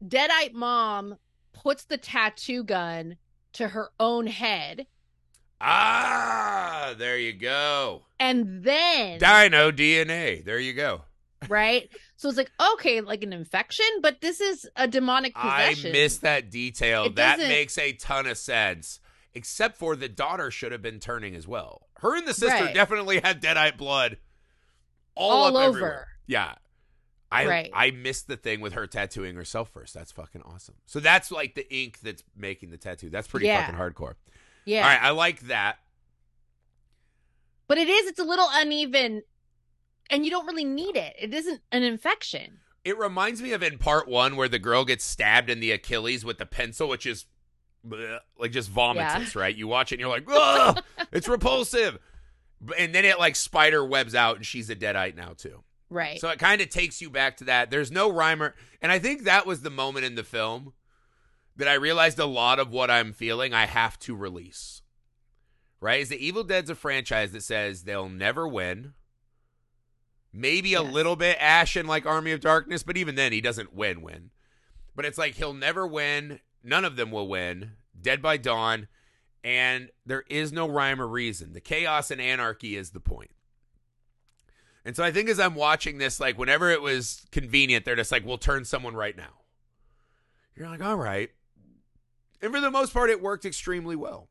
[0.07, 1.17] Deadite mom
[1.53, 3.17] puts the tattoo gun
[3.55, 4.87] to her own head,
[5.61, 8.03] ah, there you go.
[8.19, 10.45] and then Dino DNA.
[10.45, 11.03] There you go.
[11.49, 11.89] Right.
[12.17, 15.91] So it's like okay, like an infection, but this is a demonic possession.
[15.91, 17.05] I missed that detail.
[17.05, 19.01] It that doesn't- makes a ton of sense.
[19.35, 21.89] Except for the daughter should have been turning as well.
[22.01, 22.75] Her and the sister Right.
[22.75, 24.19] definitely had deadite blood
[25.15, 25.69] all, All up over.
[25.69, 26.09] everywhere.
[26.27, 26.55] Yeah.
[27.31, 27.71] I Right.
[27.73, 29.95] I missed the thing with her tattooing herself first.
[29.95, 30.75] That's fucking awesome.
[30.85, 33.09] So that's like the ink that's making the tattoo.
[33.09, 33.65] That's pretty Yeah.
[33.65, 34.17] fucking hardcore.
[34.67, 35.79] Yeah, All right, I like that.
[37.69, 38.07] but it is.
[38.09, 39.23] It's a little uneven,
[40.13, 41.17] and you don't really need it.
[41.19, 42.61] It isn't an infection.
[42.85, 46.25] It reminds me of in part one where the girl gets stabbed in the Achilles
[46.25, 47.27] with the pencil, which is
[47.87, 49.55] bleh, like just vomitous, right?
[49.55, 50.29] You watch it and you're like,
[51.13, 51.99] it's repulsive.
[52.79, 55.65] And then it like spider webs out and she's a deadite now too.
[55.91, 56.21] Right.
[56.21, 57.71] So it kind of takes you back to that.
[57.71, 58.55] There's no rhymer.
[58.81, 60.73] And I think that was the moment in the film
[61.57, 64.83] that I realized a lot of what I'm feeling I have to release.
[65.81, 66.01] Right?
[66.01, 68.95] Is the Evil Dead's a franchise that says they'll never win.
[70.33, 74.01] Maybe a little bit ashen like Army of Darkness, but even then he doesn't win
[74.03, 74.31] win.
[74.95, 76.41] But it's like he'll never win.
[76.63, 77.73] None of them will win.
[78.01, 78.89] Dead by Dawn.
[79.45, 81.53] And there is no rhyme or reason.
[81.53, 83.31] The chaos and anarchy is the point.
[84.85, 88.13] And so I think as I'm watching this, like whenever it was convenient, they're just
[88.13, 89.41] like, we'll turn someone right now.
[90.57, 91.31] You're like, all right.
[92.41, 94.29] And for the most part, it worked extremely well.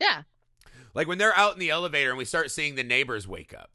[0.00, 0.22] yeah.
[0.94, 3.70] Like when they're out in the elevator and we start seeing the neighbors wake up,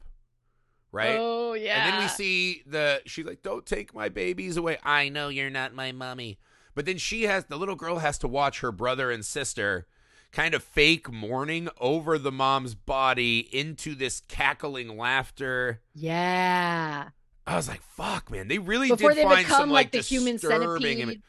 [0.92, 1.16] right?
[1.18, 1.84] Oh yeah.
[1.84, 5.50] And then we see the she's like, "Don't take my babies away." I know you're
[5.50, 6.38] not my mommy.
[6.74, 9.86] But then she has the little girl has to watch her brother and sister
[10.32, 15.80] kind of fake mourning over the mom's body into this cackling laughter.
[15.94, 17.08] Yeah.
[17.46, 18.48] I was like, "Fuck, man!
[18.48, 20.98] They really Before did they find become some like, like, the human centipede.
[20.98, 21.22] Im-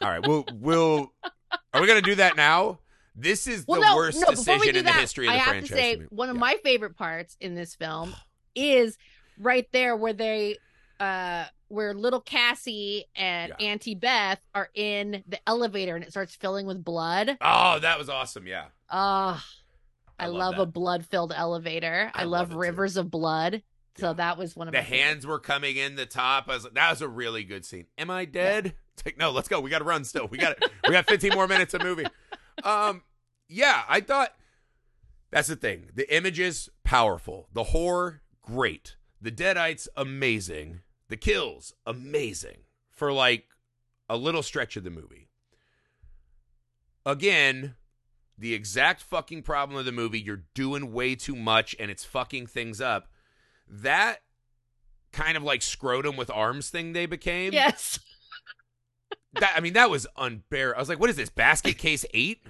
[0.00, 1.12] All right, we'll we'll.
[1.74, 2.78] Are we gonna do that now?
[3.20, 4.30] This is Well, the no, worst no.
[4.30, 6.40] Decision in the that, history of I the have to say one of Yeah.
[6.40, 8.14] my favorite parts in this film
[8.54, 8.96] is
[9.38, 10.56] right there where they,
[11.00, 13.66] uh, where little Cassie and Yeah.
[13.66, 17.36] Auntie Beth are in the elevator and it starts filling with blood.
[17.40, 18.46] Oh, that was awesome!
[18.46, 19.44] Yeah, Ah,
[20.18, 22.10] I, I love love, a blood-filled elevator.
[22.14, 22.58] I, I love, love it too.
[22.60, 23.62] rivers of blood.
[23.96, 24.12] So Yeah.
[24.14, 25.04] that was one of the my favorites.
[25.04, 26.48] hands were coming in the top.
[26.48, 27.86] I was like, that was a really good scene.
[27.98, 28.74] Am I dead?
[28.94, 29.60] It's like, no, let's go.
[29.60, 30.26] We got to run still.
[30.26, 30.64] We got it.
[30.84, 32.06] we got 15 more minutes of movie.
[32.64, 33.02] Um,
[33.48, 34.34] yeah, I thought
[35.30, 35.90] that's the thing.
[35.94, 37.48] The images powerful.
[37.52, 38.96] The horror great.
[39.20, 40.80] The Deadites amazing.
[41.08, 42.58] The kills amazing
[42.90, 43.46] for like
[44.08, 45.28] a little stretch of the movie.
[47.04, 47.74] Again,
[48.36, 50.20] the exact fucking problem of the movie.
[50.20, 53.08] You're doing way too much and it's fucking things up.
[53.66, 54.22] That
[55.12, 57.52] kind of like scrotum with arms thing they became.
[57.52, 57.98] Yes.
[59.34, 60.76] That I mean, that was unbearable.
[60.76, 61.28] I was like, what is this?
[61.28, 62.42] Basket case eight?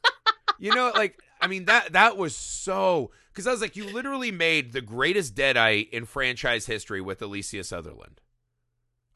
[0.58, 4.32] you know, like I mean that that was so because I was like, you literally
[4.32, 8.20] made the greatest Deadite in franchise history with Alicia Sutherland.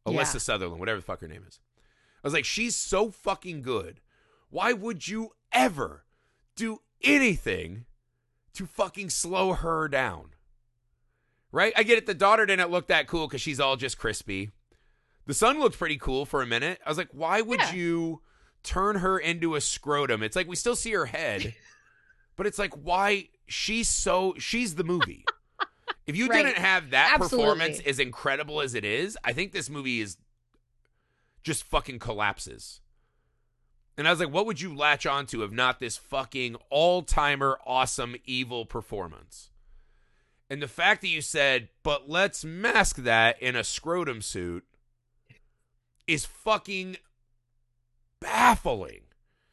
[0.06, 0.40] Alyssa Yeah.
[0.40, 1.58] Sutherland, whatever the fuck her name is.
[2.22, 4.00] I was like, she's so fucking good.
[4.50, 6.04] Why would you ever
[6.54, 7.86] do anything
[8.54, 10.30] to fucking slow her down?
[11.52, 11.72] Right?
[11.76, 12.06] I get it.
[12.06, 14.50] The daughter didn't look that cool because she's all just crispy.
[15.30, 16.80] The sun looked pretty cool for a minute.
[16.84, 17.72] I was like, why would Yeah.
[17.72, 18.20] you
[18.64, 20.24] turn her into a scrotum?
[20.24, 21.54] It's like we still see her head,
[22.36, 23.28] but it's like, why?
[23.46, 25.24] She's so, she's the movie.
[26.04, 26.44] If you Right.
[26.44, 27.46] didn't have that Absolutely.
[27.46, 30.16] performance as incredible as it is, I think this movie is
[31.44, 32.80] just fucking collapses.
[33.96, 37.60] And I was like, what would you latch onto if not this fucking all timer,
[37.64, 39.50] awesome, evil performance?
[40.50, 44.64] And the fact that you said, but let's mask that in a scrotum suit
[46.06, 46.96] is fucking
[48.20, 49.00] baffling.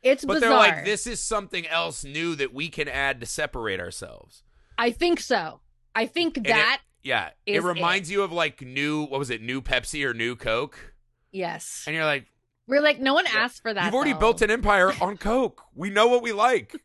[0.04, 0.50] It's But bizarre.
[0.50, 4.44] they're like, this is something else new that we can add to separate ourselves.
[4.78, 5.62] I think so.
[5.96, 7.32] I think it- that Yeah.
[7.46, 10.94] it reminds you of like new, what was it, new Pepsi or new Coke?
[11.32, 11.84] yes.
[11.88, 12.26] And you're like,
[12.68, 13.86] We're like no one asked for that.
[13.86, 14.20] You've already though.
[14.20, 15.64] built an empire on Coke.
[15.74, 16.76] We know what we like.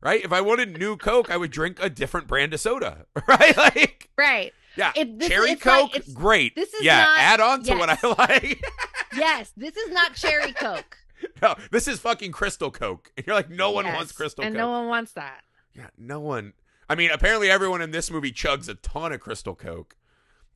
[0.00, 0.24] Right?
[0.24, 3.06] If I wanted new Coke, I would drink a different brand of soda.
[3.28, 3.56] Right?
[3.56, 4.52] Like right.
[4.76, 4.92] Yeah.
[4.96, 6.54] It- this- Cherry like- Coke, it's- great.
[6.56, 7.88] this is yeah, not- add on to what.
[7.90, 8.64] I like.
[9.14, 10.96] Yes, this is not cherry coke.
[11.42, 13.12] no, this is fucking Crystal Coke.
[13.14, 14.58] And you're like, no one Yes, wants Crystal and Coke.
[14.58, 15.42] no one wants that.
[15.74, 16.54] yeah, no one.
[16.88, 19.96] I mean, apparently everyone in this movie chugs a ton of Crystal Coke.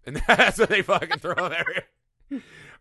[0.06, 1.84] And that's what they fucking throw there.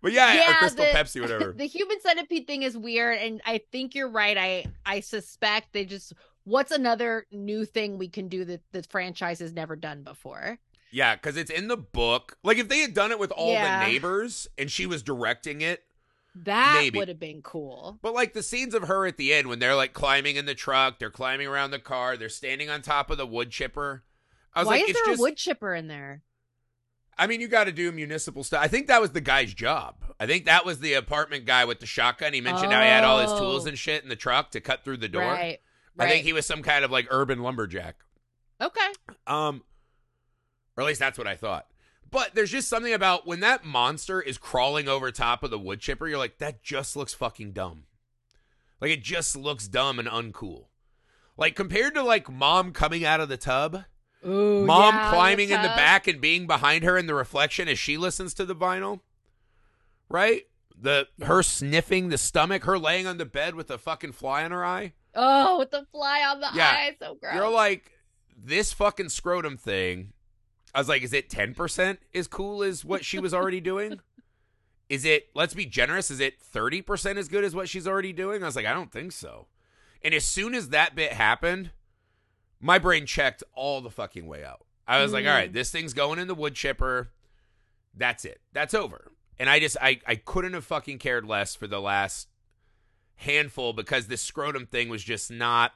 [0.01, 1.51] But yeah, or Yeah, Crystal the- Pepsi, whatever.
[1.51, 4.37] The human centipede thing is weird, and I think you're right.
[4.37, 6.13] I I suspect they just
[6.45, 10.57] what's another new thing we can do that the franchise has never done before.
[10.91, 12.37] Yeah, because it's in the book.
[12.43, 13.79] Like if they had done it with all Yeah.
[13.79, 15.83] the neighbors and she was directing it,
[16.35, 16.99] That Maybe.
[16.99, 17.97] would have been cool.
[18.01, 20.55] but like the scenes of her at the end when they're like climbing in the
[20.55, 24.03] truck, they're climbing around the car, they're standing on top of the wood chipper.
[24.53, 25.19] I was Why like, is there just.
[25.19, 26.23] a wood chipper in there?
[27.17, 28.61] I mean, you got to do municipal stuff.
[28.61, 29.95] I think that was the guy's job.
[30.19, 32.33] I think that was the apartment guy with the shotgun.
[32.33, 33.69] He mentioned how he had all his tools Oh.
[33.69, 35.21] and shit in the truck to cut through the door.
[35.21, 35.59] Right.
[35.97, 37.95] I think he was some kind of like urban lumberjack.
[38.59, 38.91] Okay.
[39.27, 39.63] Um,
[40.75, 41.67] or at least that's what I thought.
[42.11, 45.79] But there's just something about when that monster is crawling over top of the wood
[45.79, 47.83] chipper, you're like, that just looks fucking dumb.
[48.79, 50.65] Like it just looks dumb and uncool.
[51.37, 53.83] Like compared to like mom coming out of the tub,
[54.25, 57.79] Ooh, mom yeah, climbing in the back and being behind her in the reflection as
[57.79, 59.01] she listens to the vinyl.
[60.09, 60.43] Right?
[60.79, 64.51] The her sniffing the stomach, her laying on the bed with a fucking fly in
[64.51, 64.93] her eye.
[65.15, 66.69] Oh, with the fly on the Yeah.
[66.69, 67.33] eye, so gross.
[67.35, 67.91] You're like,
[68.37, 70.11] this fucking scrotum thing.
[70.75, 74.01] I was like, is it 10% as cool as what she was already doing?
[74.89, 78.43] Is it, let's be generous, is it 30% as good as what she's already doing?
[78.43, 79.47] I was like, I don't think so.
[80.03, 81.71] And as soon as that bit happened,
[82.59, 84.65] my brain checked all the fucking way out.
[84.87, 85.29] I was like, Mm.
[85.31, 87.09] all right, this thing's going in the wood chipper.
[87.95, 88.41] That's it.
[88.53, 89.11] That's over.
[89.39, 92.27] And I just, I, I couldn't have fucking cared less for the last
[93.15, 95.71] handful because this scrotum thing was just not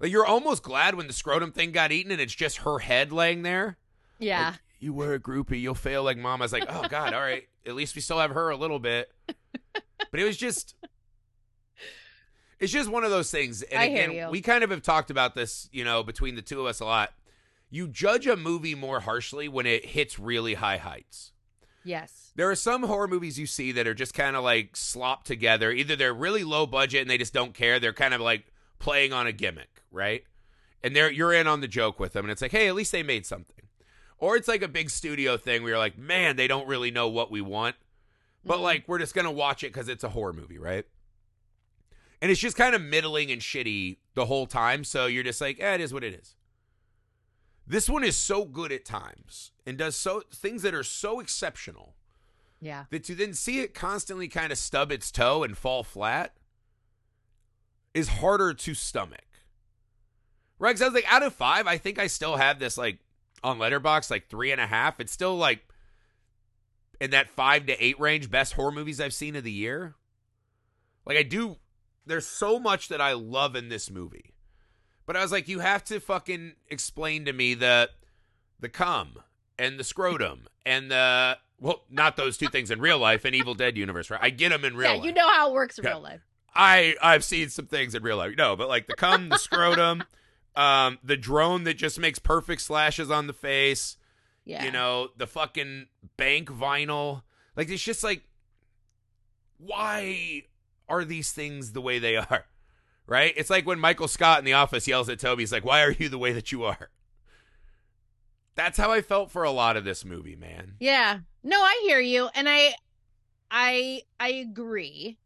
[0.00, 3.12] like you're almost glad when the scrotum thing got eaten and it's just her head
[3.12, 3.76] laying there.
[4.22, 4.50] Yeah.
[4.50, 6.42] Like, you were a groupie, you'll fail like mom.
[6.42, 7.44] I was like, oh god, all right.
[7.66, 9.12] At least we still have her a little bit.
[9.26, 10.74] But it was just
[12.58, 13.62] it's just one of those things.
[13.62, 14.28] And I hear again, you.
[14.30, 16.84] we kind of have talked about this, you know, between the two of us a
[16.84, 17.12] lot.
[17.70, 21.32] You judge a movie more harshly when it hits really high heights.
[21.84, 22.18] yes.
[22.34, 25.70] There are some horror movies you see that are just kind of like slopped together.
[25.70, 27.78] Either they're really low budget and they just don't care.
[27.78, 28.46] They're kind of like
[28.78, 30.24] playing on a gimmick, right?
[30.82, 32.90] And they're you're in on the joke with them, and it's like, hey, at least
[32.92, 33.66] they made something.
[34.22, 37.08] Or it's like a big studio thing where you're like, man, they don't really know
[37.08, 37.74] what we want,
[38.44, 38.62] but Mhm.
[38.62, 40.86] like we're just gonna watch it because it's a horror movie, right?
[42.20, 44.84] And it's just kind of middling and shitty the whole time.
[44.84, 46.36] So you're just like, eh, it is what it is.
[47.66, 51.96] This one is so good at times and does so things that are so exceptional
[52.60, 52.84] Yeah.
[52.90, 56.36] that to then see it constantly kind of stub its toe and fall flat
[57.92, 59.26] is harder to stomach.
[60.60, 60.74] Right?
[60.74, 63.00] 'Cause I was like, out of five, I think I still have this like
[63.42, 65.00] on Letterboxd like three and a half.
[65.00, 65.66] It's still like
[67.00, 69.94] in that five to eight range, best horror movies I've seen of the year.
[71.04, 71.56] Like I do,
[72.06, 74.34] there's so much that I love in this movie.
[75.04, 77.90] But I was like, you have to fucking explain to me the
[78.60, 79.14] the cum
[79.58, 83.54] and the scrotum and the well, not those two things in real life in Evil
[83.54, 84.20] Dead universe, right?
[84.22, 85.04] I get them in real yeah, life.
[85.06, 85.90] you know how it works in Yeah.
[85.90, 86.20] real life.
[86.54, 88.34] I I've seen some things in real life.
[88.36, 90.04] No, but like the cum, the scrotum,
[90.56, 93.96] um, the drone that just makes perfect slashes on the face.
[94.44, 94.64] Yeah.
[94.64, 95.86] You know, the fucking
[96.16, 97.22] bank vinyl.
[97.56, 98.24] Like it's just like
[99.58, 100.42] why
[100.88, 102.44] are these things the way they are?
[103.06, 103.34] Right?
[103.36, 105.92] It's like when Michael Scott in the office yells at Toby, he's like, Why are
[105.92, 106.90] you the way that you are?
[108.54, 110.74] That's how I felt for a lot of this movie, man.
[110.78, 111.20] Yeah.
[111.42, 112.74] No, I hear you and I
[113.50, 115.18] I I agree.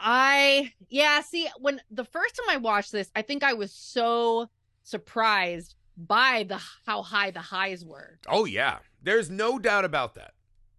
[0.00, 4.48] I yeah, see when the first time I watched this, I think I was so
[4.82, 8.18] surprised by the how high the highs were.
[8.28, 8.78] Oh yeah.
[9.02, 10.32] There's no doubt about that.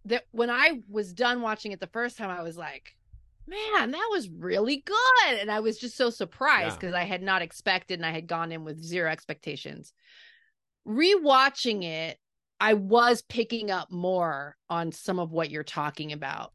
[0.05, 2.95] That when I was done watching it the first time I was like,
[3.47, 6.75] man, that was really good and I was just so surprised Yeah.
[6.75, 9.93] because I had not expected and I had gone in with zero expectations.
[10.87, 12.17] Rewatching it,
[12.59, 16.53] I was picking up more on some of what you're talking about.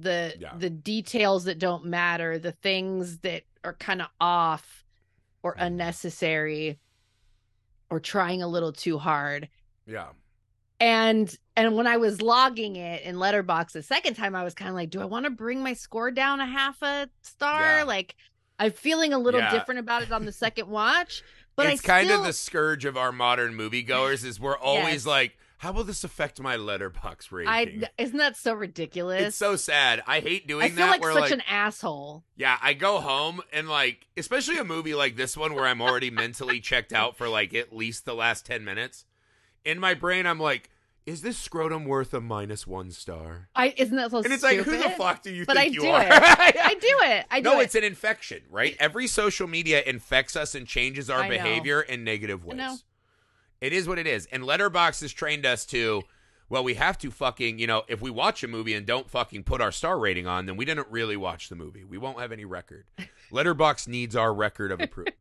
[0.00, 0.54] The Yeah.
[0.56, 4.84] the details that don't matter, the things that are kind of off
[5.42, 5.66] or Mhm.
[5.66, 6.78] unnecessary
[7.90, 9.48] or trying a little too hard.
[9.86, 10.08] Yeah.
[10.80, 14.68] And and when I was logging it in Letterboxd the second time, I was kind
[14.68, 17.78] of like, do I want to bring my score down a half a star?
[17.78, 17.82] Yeah.
[17.84, 18.14] Like
[18.60, 19.50] I'm feeling a little Yeah.
[19.52, 21.22] different about it on the second watch.
[21.56, 25.04] But it's I kind still, of the scourge of our modern moviegoers is we're always
[25.04, 25.06] Yes.
[25.06, 27.48] like, how will this affect my Letterboxd rating?
[27.84, 29.22] I isn't that so ridiculous?
[29.22, 30.02] it's so sad.
[30.06, 30.90] I hate doing I feel that.
[30.92, 32.24] like where such like, an asshole.
[32.36, 36.10] yeah, I go home and like, especially a movie like this one where I'm already
[36.10, 39.04] mentally checked out for like at least the last ten minutes.
[39.64, 40.70] In my brain, I'm like,
[41.04, 43.48] is this scrotum worth a minus one star?
[43.56, 44.58] I isn't that so And it's stupid?
[44.58, 46.02] like, who the fuck do you But think I you do are?
[46.02, 46.08] it.
[46.12, 47.26] I do it.
[47.30, 47.52] I do it.
[47.54, 47.64] no, it.
[47.64, 48.76] it's an infection, right?
[48.78, 51.34] Every social media infects us and changes our I know.
[51.34, 52.76] behavior in negative I know.
[53.60, 54.26] It is what it is.
[54.30, 56.02] And Letterboxd has trained us to,
[56.48, 59.42] well, we have to fucking, you know, if we watch a movie and don't fucking
[59.44, 61.84] put our star rating on, then we didn't really watch the movie.
[61.84, 62.84] We won't have any record.
[63.32, 65.12] Letterboxd needs our record of approval.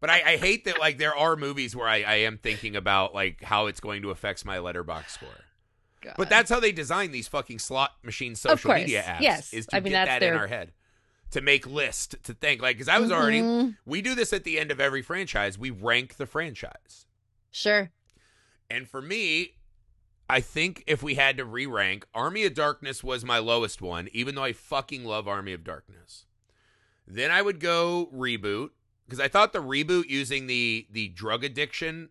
[0.00, 3.14] but I, I hate that, like, there are movies where I, I am thinking about,
[3.14, 5.28] like, how it's going to affect my Letterboxd score.
[6.00, 6.14] God.
[6.16, 9.20] But that's how they design these fucking slot machine social media apps.
[9.20, 9.52] Yes.
[9.52, 10.72] Is to I mean, get that in our head.
[11.32, 12.62] To make list, to think.
[12.62, 13.76] Like, because I was already, Mhm.
[13.84, 15.58] we do this at the end of every franchise.
[15.58, 17.04] We rank the franchise.
[17.58, 17.90] Sure.
[18.70, 19.54] And for me,
[20.30, 24.08] I think if we had to re rank, Army of Darkness was my lowest one,
[24.12, 26.26] even though I fucking love Army of Darkness.
[27.06, 28.70] Then I would go reboot
[29.06, 32.10] because I thought the reboot using the the drug addiction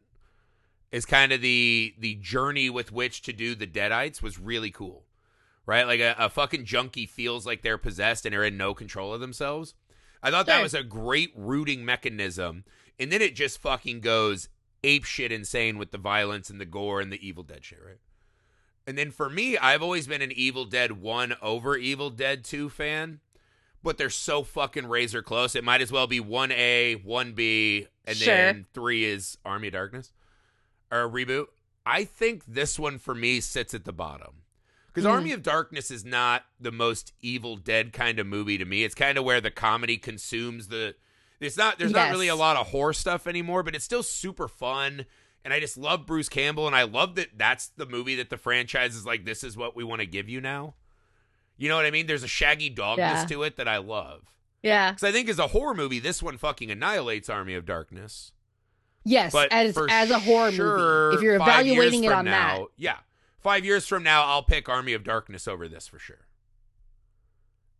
[0.92, 5.06] is kind of the the journey with which to do the Deadites was really cool.
[5.68, 5.86] Right?
[5.86, 9.20] Like a, a fucking junkie feels like they're possessed and are in no control of
[9.20, 9.76] themselves.
[10.24, 12.64] I thought that was a great rooting mechanism.
[13.00, 14.50] And then it just fucking goes
[14.88, 18.00] ape shit insane with the violence and the gore and the Evil Dead shit, right?
[18.86, 22.70] And then for me, I've always been an Evil Dead 1 over Evil Dead 2
[22.70, 23.20] fan,
[23.84, 25.56] but they're so fucking razor close.
[25.56, 28.34] It might as well be 1A, 1B, and Sure.
[28.34, 30.14] then 3 is Army of Darkness
[30.92, 31.48] or a reboot.
[31.86, 34.44] I think this one for me sits at the bottom.
[34.88, 35.12] Because Hmm.
[35.12, 38.84] Army of Darkness is not the most Evil Dead kind of movie to me.
[38.84, 40.96] It's kind of where the comedy consumes the.
[41.40, 41.78] It's not.
[41.78, 45.06] There's not really a lot of horror stuff anymore, but it's still super fun.
[45.46, 48.38] And I just love Bruce Campbell, and I love that that's the movie that the
[48.38, 49.24] franchise is like.
[49.24, 50.74] This is what we want to give you now.
[51.58, 52.08] You know what I mean?
[52.08, 53.26] There's a shaggy dogness Yeah.
[53.30, 54.24] to it that I love.
[54.62, 54.92] Yeah.
[54.92, 58.32] Because I think as a horror movie, this one fucking annihilates Army of Darkness.
[59.06, 59.32] Yes.
[59.32, 62.98] But as as a horror sure, movie, if you're evaluating it on now, that, yeah,
[63.40, 66.28] five years from now, I'll pick Army of Darkness over this for sure.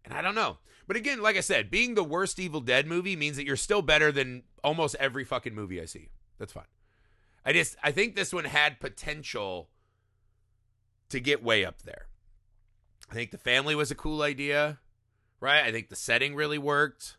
[0.06, 0.58] And I don't know,
[0.88, 3.82] but again, like I said, being the worst Evil Dead movie means that you're still
[3.82, 6.10] better than almost every fucking movie I see.
[6.40, 6.66] That's fine.
[7.46, 9.70] I just I think this one had potential
[11.10, 12.08] to get way up there.
[13.10, 14.80] I think the family was a cool idea,
[15.40, 15.64] right?
[15.64, 17.18] I think the setting really worked.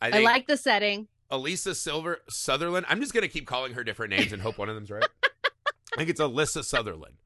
[0.00, 1.08] I I like the setting.
[1.30, 2.86] Elisa Silver Sutherland.
[2.88, 5.04] I'm just gonna keep calling her different names and hope one of them's right.
[5.24, 7.16] I think it's Alyssa Sutherland.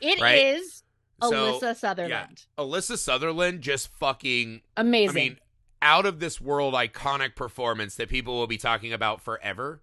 [0.00, 0.81] It is
[1.22, 1.30] Right?
[1.30, 2.46] So, Alyssa Sutherland.
[2.58, 5.10] Alyssa Sutherland just fucking Amazing.
[5.10, 5.36] I mean,
[5.80, 9.82] out of this world iconic performance that people will be talking about forever.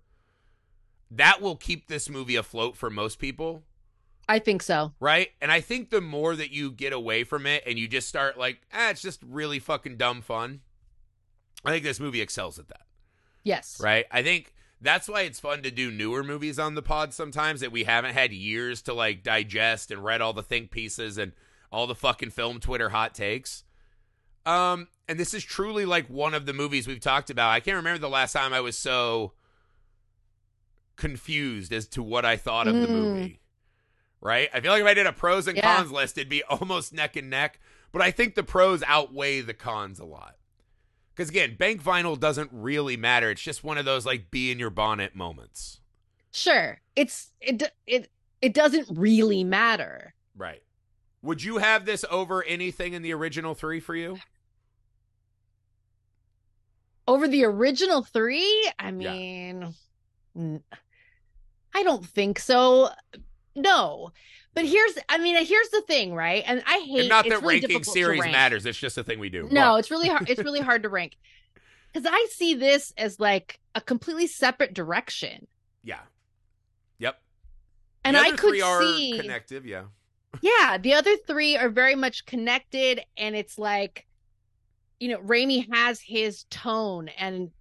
[1.12, 3.64] That will keep this movie afloat for most people,
[4.30, 4.94] I think so.
[5.00, 5.30] right?
[5.42, 8.38] And I think the more that you get away from it and you just start
[8.38, 10.62] like, ah, it's just really fucking dumb fun.
[11.66, 12.82] I think this movie excels at that.
[13.44, 13.82] Yes.
[13.84, 14.06] right?
[14.12, 17.72] I think that's why it's fun to do newer movies on the pod sometimes that
[17.72, 21.34] we haven't had years to like digest and read all the think pieces and
[21.72, 23.64] all the fucking film Twitter hot takes.
[24.46, 27.50] Um, and this is truly like one of the movies we've talked about.
[27.52, 29.34] I can't remember the last time I was so
[30.96, 32.90] confused as to what I thought of the Mm.
[32.90, 33.40] movie.
[34.22, 34.50] Right?
[34.54, 35.78] I feel like if I did a pros and Yeah.
[35.78, 37.60] cons list, it'd be almost neck and neck.
[37.92, 40.36] But I think the pros outweigh the cons a lot.
[41.20, 43.30] Because again, bank vinyl doesn't really matter.
[43.30, 45.82] It's just one of those like be in your bonnet moments.
[46.32, 46.80] Sure.
[46.96, 48.10] It's it it
[48.42, 50.14] it doesn't really matter.
[50.34, 50.64] Right.
[51.22, 54.18] Would you have this over anything in the original three for you?
[57.06, 58.92] Over the original 3, I Yeah.
[58.92, 59.76] mean
[60.38, 60.64] n-
[61.74, 62.92] I don't think so.
[63.58, 64.14] No.
[64.60, 66.44] But here's I mean here's the thing, right?
[66.46, 68.34] And I hate And not that really ranking series rank.
[68.34, 68.66] matters.
[68.66, 69.48] It's just a thing we do.
[69.50, 69.80] No, What?
[69.80, 70.30] it's really hard.
[70.30, 71.16] It's really hard to rank
[71.94, 75.48] because I see this as like a completely separate direction,
[75.82, 76.02] Yeah.
[76.98, 77.22] Yep.
[78.04, 79.66] and I could see, connective.
[79.66, 79.84] Yeah.
[80.42, 84.08] yeah, the other three are very much connected, and it's like,
[85.00, 87.52] you know, Raimi has his tone and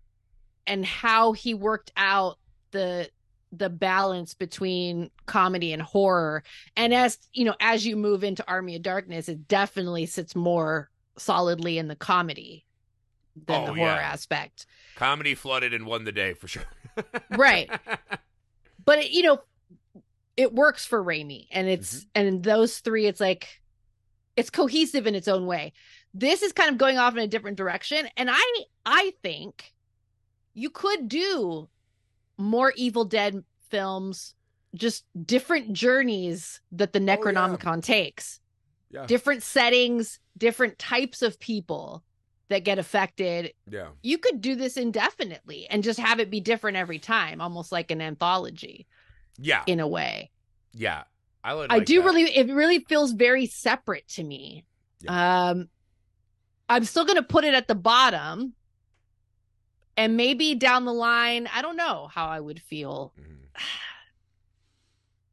[0.66, 2.38] and how he worked out
[2.72, 3.08] the
[3.52, 6.42] the balance between comedy and horror
[6.76, 10.90] and as you know as you move into army of darkness it definitely sits more
[11.16, 12.66] solidly in the comedy
[13.46, 14.12] than Oh, the horror yeah.
[14.12, 16.64] aspect Comedy flooded and won the day for sure.
[17.30, 17.70] Right.
[18.84, 19.40] but it, you know
[20.36, 22.08] it works for Raimi and it's Mm-hmm.
[22.28, 23.48] and those three it's like
[24.36, 25.72] it's cohesive in its own way.
[26.14, 29.72] This is kind of going off in a different direction and I I think
[30.54, 31.68] you could do
[32.38, 34.34] more Evil Dead films
[34.74, 37.16] just different journeys that the Oh, yeah.
[37.16, 38.40] Necronomicon takes.
[38.90, 39.06] yeah.
[39.06, 42.04] Different settings, different types of people
[42.48, 43.88] that get affected yeah.
[44.02, 47.90] you could do this indefinitely and just have it be different every time, almost like
[47.90, 48.86] an anthology
[49.38, 49.62] Yeah.
[49.66, 50.30] in a way.
[50.72, 51.02] Yeah.
[51.44, 51.70] I would.
[51.70, 52.06] I do that.
[52.06, 54.64] really it really feels very separate to me.
[55.06, 55.68] Um
[56.70, 58.52] I'm still going to put it at the bottom.
[59.98, 63.12] And maybe down the line, I don't know how I would feel.
[63.20, 63.38] Mhm.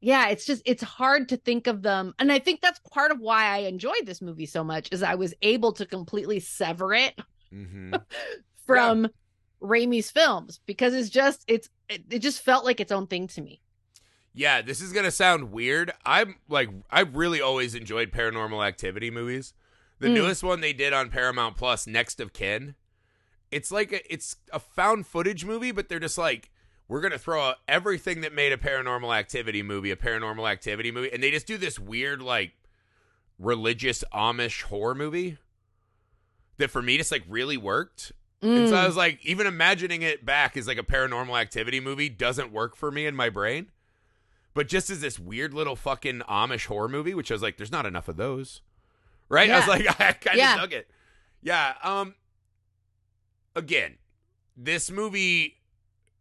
[0.01, 2.13] Yeah, it's just it's hard to think of them.
[2.19, 5.15] And I think that's part of why I enjoyed this movie so much is I
[5.15, 7.19] was able to completely sever it
[7.51, 7.99] Mhm.
[8.67, 9.07] from
[9.61, 13.41] Raimi's films because it's just it's it, it just felt like its own thing to
[13.41, 13.61] me.
[14.33, 15.91] Yeah, this is gonna sound weird.
[16.05, 19.53] I'm like, I've really always enjoyed Paranormal Activity movies.
[19.99, 20.13] The Mm.
[20.15, 22.75] newest one they did on Paramount Plus, Next of Kin.
[23.55, 26.51] It's like a, it's a found footage movie, but they're just like,
[26.87, 31.11] we're gonna throw out everything that made a Paranormal Activity movie a Paranormal Activity movie,
[31.13, 32.51] and they just do this weird like
[33.39, 35.37] religious Amish horror movie
[36.57, 38.11] that for me just like really worked.
[38.41, 38.85] And so I Mm.
[38.87, 42.91] was like, even imagining it back as like a paranormal activity movie doesn't work for
[42.91, 43.71] me in my brain.
[44.53, 47.71] But just as this weird little fucking Amish horror movie, which I was like, there's
[47.71, 48.61] not enough of those.
[49.29, 49.49] Right?
[49.49, 50.57] I was like, I kind of Yeah.
[50.57, 50.87] dug it.
[51.41, 51.73] Yeah.
[51.83, 52.13] Um
[53.55, 53.95] again,
[54.57, 55.55] this movie,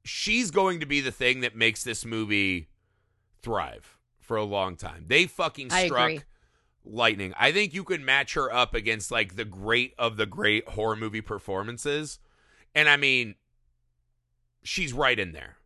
[0.05, 2.69] she's going to be the thing that makes this movie
[3.43, 5.05] thrive for a long time.
[5.07, 6.21] They fucking struck agree.
[6.85, 7.35] lightning.
[7.39, 10.97] I think you could match her up against like the great of the great horror
[10.97, 12.19] movie performances.
[12.75, 13.35] And I mean,
[14.63, 15.57] she's right in there.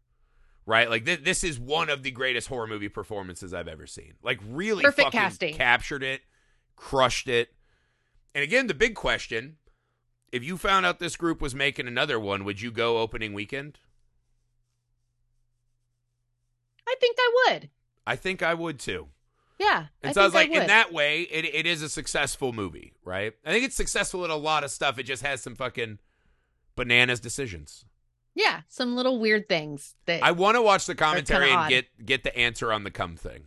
[0.66, 0.90] Right?
[0.90, 4.14] Like th- this is one of the greatest horror movie performances I've ever seen.
[4.22, 5.54] Like really Perfect fucking casting.
[5.54, 6.20] captured it,
[6.76, 7.54] crushed it.
[8.34, 9.56] And again, the big question,
[10.32, 13.78] if you found out this group was making another one, would you go opening weekend?
[16.86, 17.70] I think I would.
[18.06, 19.08] I think I would too.
[19.58, 19.86] Yeah.
[20.02, 20.68] And I so I was like, in would.
[20.68, 23.34] that way, it, it is a successful movie, right?
[23.44, 24.98] I think it's successful in a lot of stuff.
[24.98, 25.98] It just has some fucking
[26.76, 27.84] bananas decisions.
[28.34, 31.70] Yeah, some little weird things that I want to watch the commentary and odd.
[31.70, 33.42] get get the answer on the cum thing.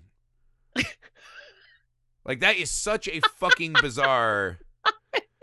[2.25, 4.59] like that is such a fucking bizarre.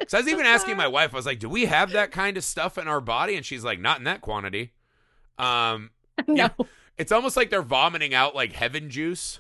[0.07, 1.13] So I was even asking my wife.
[1.13, 3.65] I was like, "Do we have that kind of stuff in our body?" And she's
[3.65, 4.73] like, "Not in that quantity."
[5.39, 5.91] Um,
[6.27, 6.51] no
[6.97, 9.39] it's almost like they're vomiting out like heaven juice.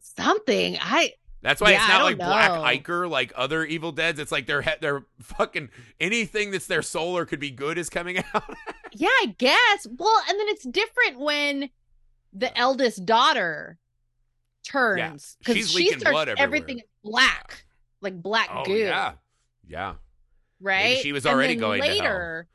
[0.00, 0.78] something.
[0.80, 2.62] I That's why Yeah, it's not like Black know.
[2.62, 4.20] ichor, like other Evil Deads.
[4.20, 8.18] It's like they're they're fucking anything that's their soul or could be good is coming
[8.34, 8.44] out.
[8.92, 9.86] yeah, I guess.
[9.96, 11.70] Well, and then it's different when
[12.32, 13.78] the eldest daughter
[14.64, 16.44] turns because she's she leaking starts blood everywhere.
[16.46, 17.64] everything is black,
[18.00, 18.74] like black oh goo.
[18.76, 19.14] yeah,
[19.66, 19.94] yeah.
[20.60, 20.98] right?
[20.98, 22.48] she was already going later,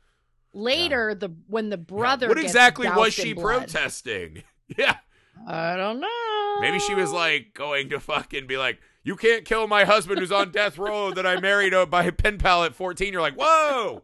[0.52, 4.42] later the when the brother What gets exactly was she protesting?
[4.76, 4.96] Yeah,
[5.46, 6.60] I don't know.
[6.60, 10.30] maybe she was like going to fucking be like, "You can't kill my husband who's
[10.30, 14.02] on death row that I married by pen pal at 14." You're like, "Whoa,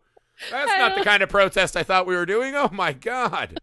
[0.51, 3.59] that's not the kind of protest I thought we were doing." Oh my god.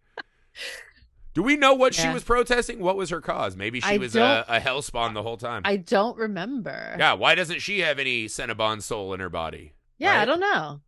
[1.34, 2.80] Do we know what she was protesting?
[2.80, 3.56] What was her cause?
[3.56, 5.62] Maybe she I was a, a hellspawn the whole time.
[5.64, 6.96] I don't remember.
[7.00, 9.74] Yeah, why doesn't she have any Cinnabon soul in her body?
[9.98, 10.82] Yeah, I don't know.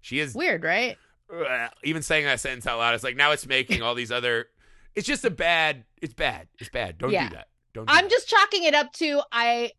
[0.00, 0.98] She is Weird, right?
[1.32, 2.94] Ugh, even saying that sentence out loud.
[2.94, 4.46] It's like now it's making all these other.
[4.94, 5.84] It's just a bad.
[6.02, 6.48] It's bad.
[6.58, 6.98] It's bad.
[6.98, 7.28] Don't Yeah.
[7.28, 7.48] do that.
[7.72, 7.86] Don't.
[7.86, 8.10] Do I'm that.
[8.10, 9.70] just chalking it up to I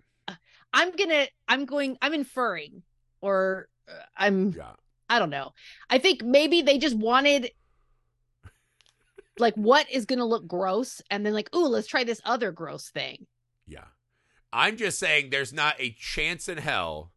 [0.74, 2.84] I'm gonna I'm going I'm inferring
[3.22, 4.72] or uh, I'm Yeah.
[5.10, 5.52] I don't know.
[5.90, 7.52] I think maybe they just wanted
[9.40, 12.90] like what is gonna look gross and then like, ooh, let's try this other gross
[12.90, 13.28] thing.
[13.68, 13.86] Yeah.
[14.54, 17.12] I'm just saying there's not a chance in hell.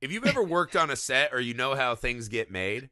[0.00, 2.90] If you've ever worked on a set or you know how things get made,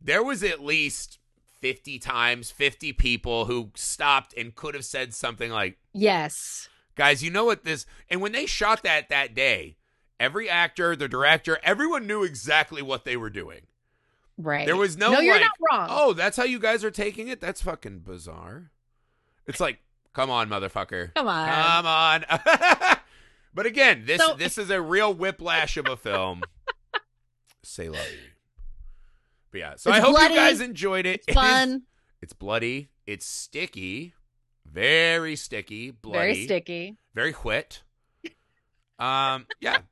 [0.00, 1.18] there was at least
[1.60, 6.68] 50 times, 50 people who stopped and could have said something like, Yes.
[6.94, 7.84] guys, you know what this.
[8.08, 9.76] And when they shot that that day,
[10.20, 13.62] every actor, the director, everyone knew exactly what they were doing.
[14.38, 14.66] Right.
[14.66, 15.88] There was no, No, you're like, not wrong.
[15.90, 17.40] Oh, that's how you guys are taking it?
[17.40, 18.70] That's fucking bizarre.
[19.46, 19.80] It's like,
[20.14, 21.12] come on, motherfucker.
[21.14, 21.48] Come on.
[21.48, 22.98] Come on.
[23.54, 26.42] but again, this So- this is a real whiplash of a film.
[27.64, 28.30] C'est la vie.
[29.50, 30.34] But yeah, so It's I hope bloody.
[30.34, 31.20] you guys enjoyed it.
[31.20, 31.82] it's It is- fun.
[32.22, 32.90] it's bloody.
[33.06, 34.14] It's sticky.
[34.64, 35.90] Very sticky.
[35.90, 36.18] Bloody.
[36.18, 36.96] Very sticky.
[37.14, 37.82] Very wet.
[39.00, 39.76] Um, yeah.
[39.76, 39.82] At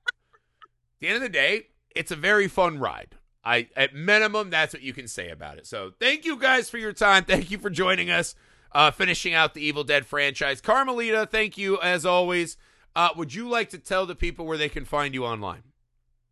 [1.00, 3.15] the end of the day, it's a very fun ride.
[3.46, 5.66] I at minimum, that's what you can say about it.
[5.66, 7.24] So thank you guys for your time.
[7.24, 8.34] Thank you for joining us.
[8.72, 10.60] Uh, finishing out the Evil Dead franchise.
[10.60, 12.58] Carmelita, thank you as always.
[12.94, 15.62] Uh, would you like to tell the people where they can find you online?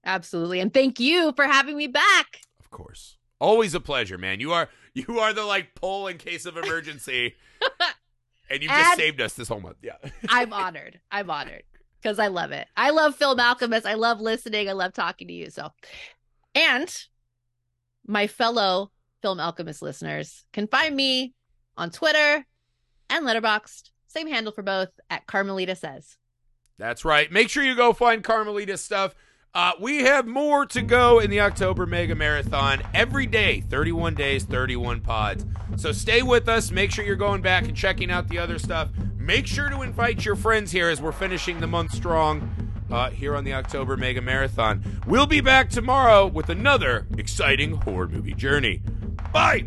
[0.05, 0.61] Absolutely.
[0.61, 2.41] And thank you for having me back.
[2.59, 3.17] Of course.
[3.39, 4.41] Always a pleasure, man.
[4.41, 7.35] You are you are the like pull in case of emergency.
[8.51, 9.77] and you just And- saved us this whole month.
[9.83, 9.97] Yeah.
[10.29, 11.01] I'm honored.
[11.11, 11.63] I'm honored
[12.03, 12.69] because I love it.
[12.77, 13.87] I love Film Alchemist.
[13.87, 14.69] I love listening.
[14.69, 15.49] I love talking to you.
[15.51, 15.71] So,
[16.55, 17.07] and
[18.07, 18.91] my fellow
[19.23, 21.33] Film Alchemist listeners can find me
[21.77, 22.47] on Twitter
[23.09, 23.91] and Letterboxd.
[24.07, 26.17] Same handle for both at Carmelita Says.
[26.79, 27.31] That's right.
[27.33, 29.15] Make sure you go find Carmelita's stuff.
[29.55, 34.45] Uh, we have more to go in the October Mega Marathon every day, 31 days,
[34.45, 35.47] 31 pods.
[35.77, 36.73] So stay with us.
[36.73, 38.91] Make sure you're going back and checking out the other stuff.
[39.17, 43.37] Make sure to invite your friends here as we're finishing the month strong uh, here
[43.37, 45.01] on the October Mega Marathon.
[45.07, 48.83] We'll be back tomorrow with another exciting horror movie journey.
[49.33, 49.67] Bye.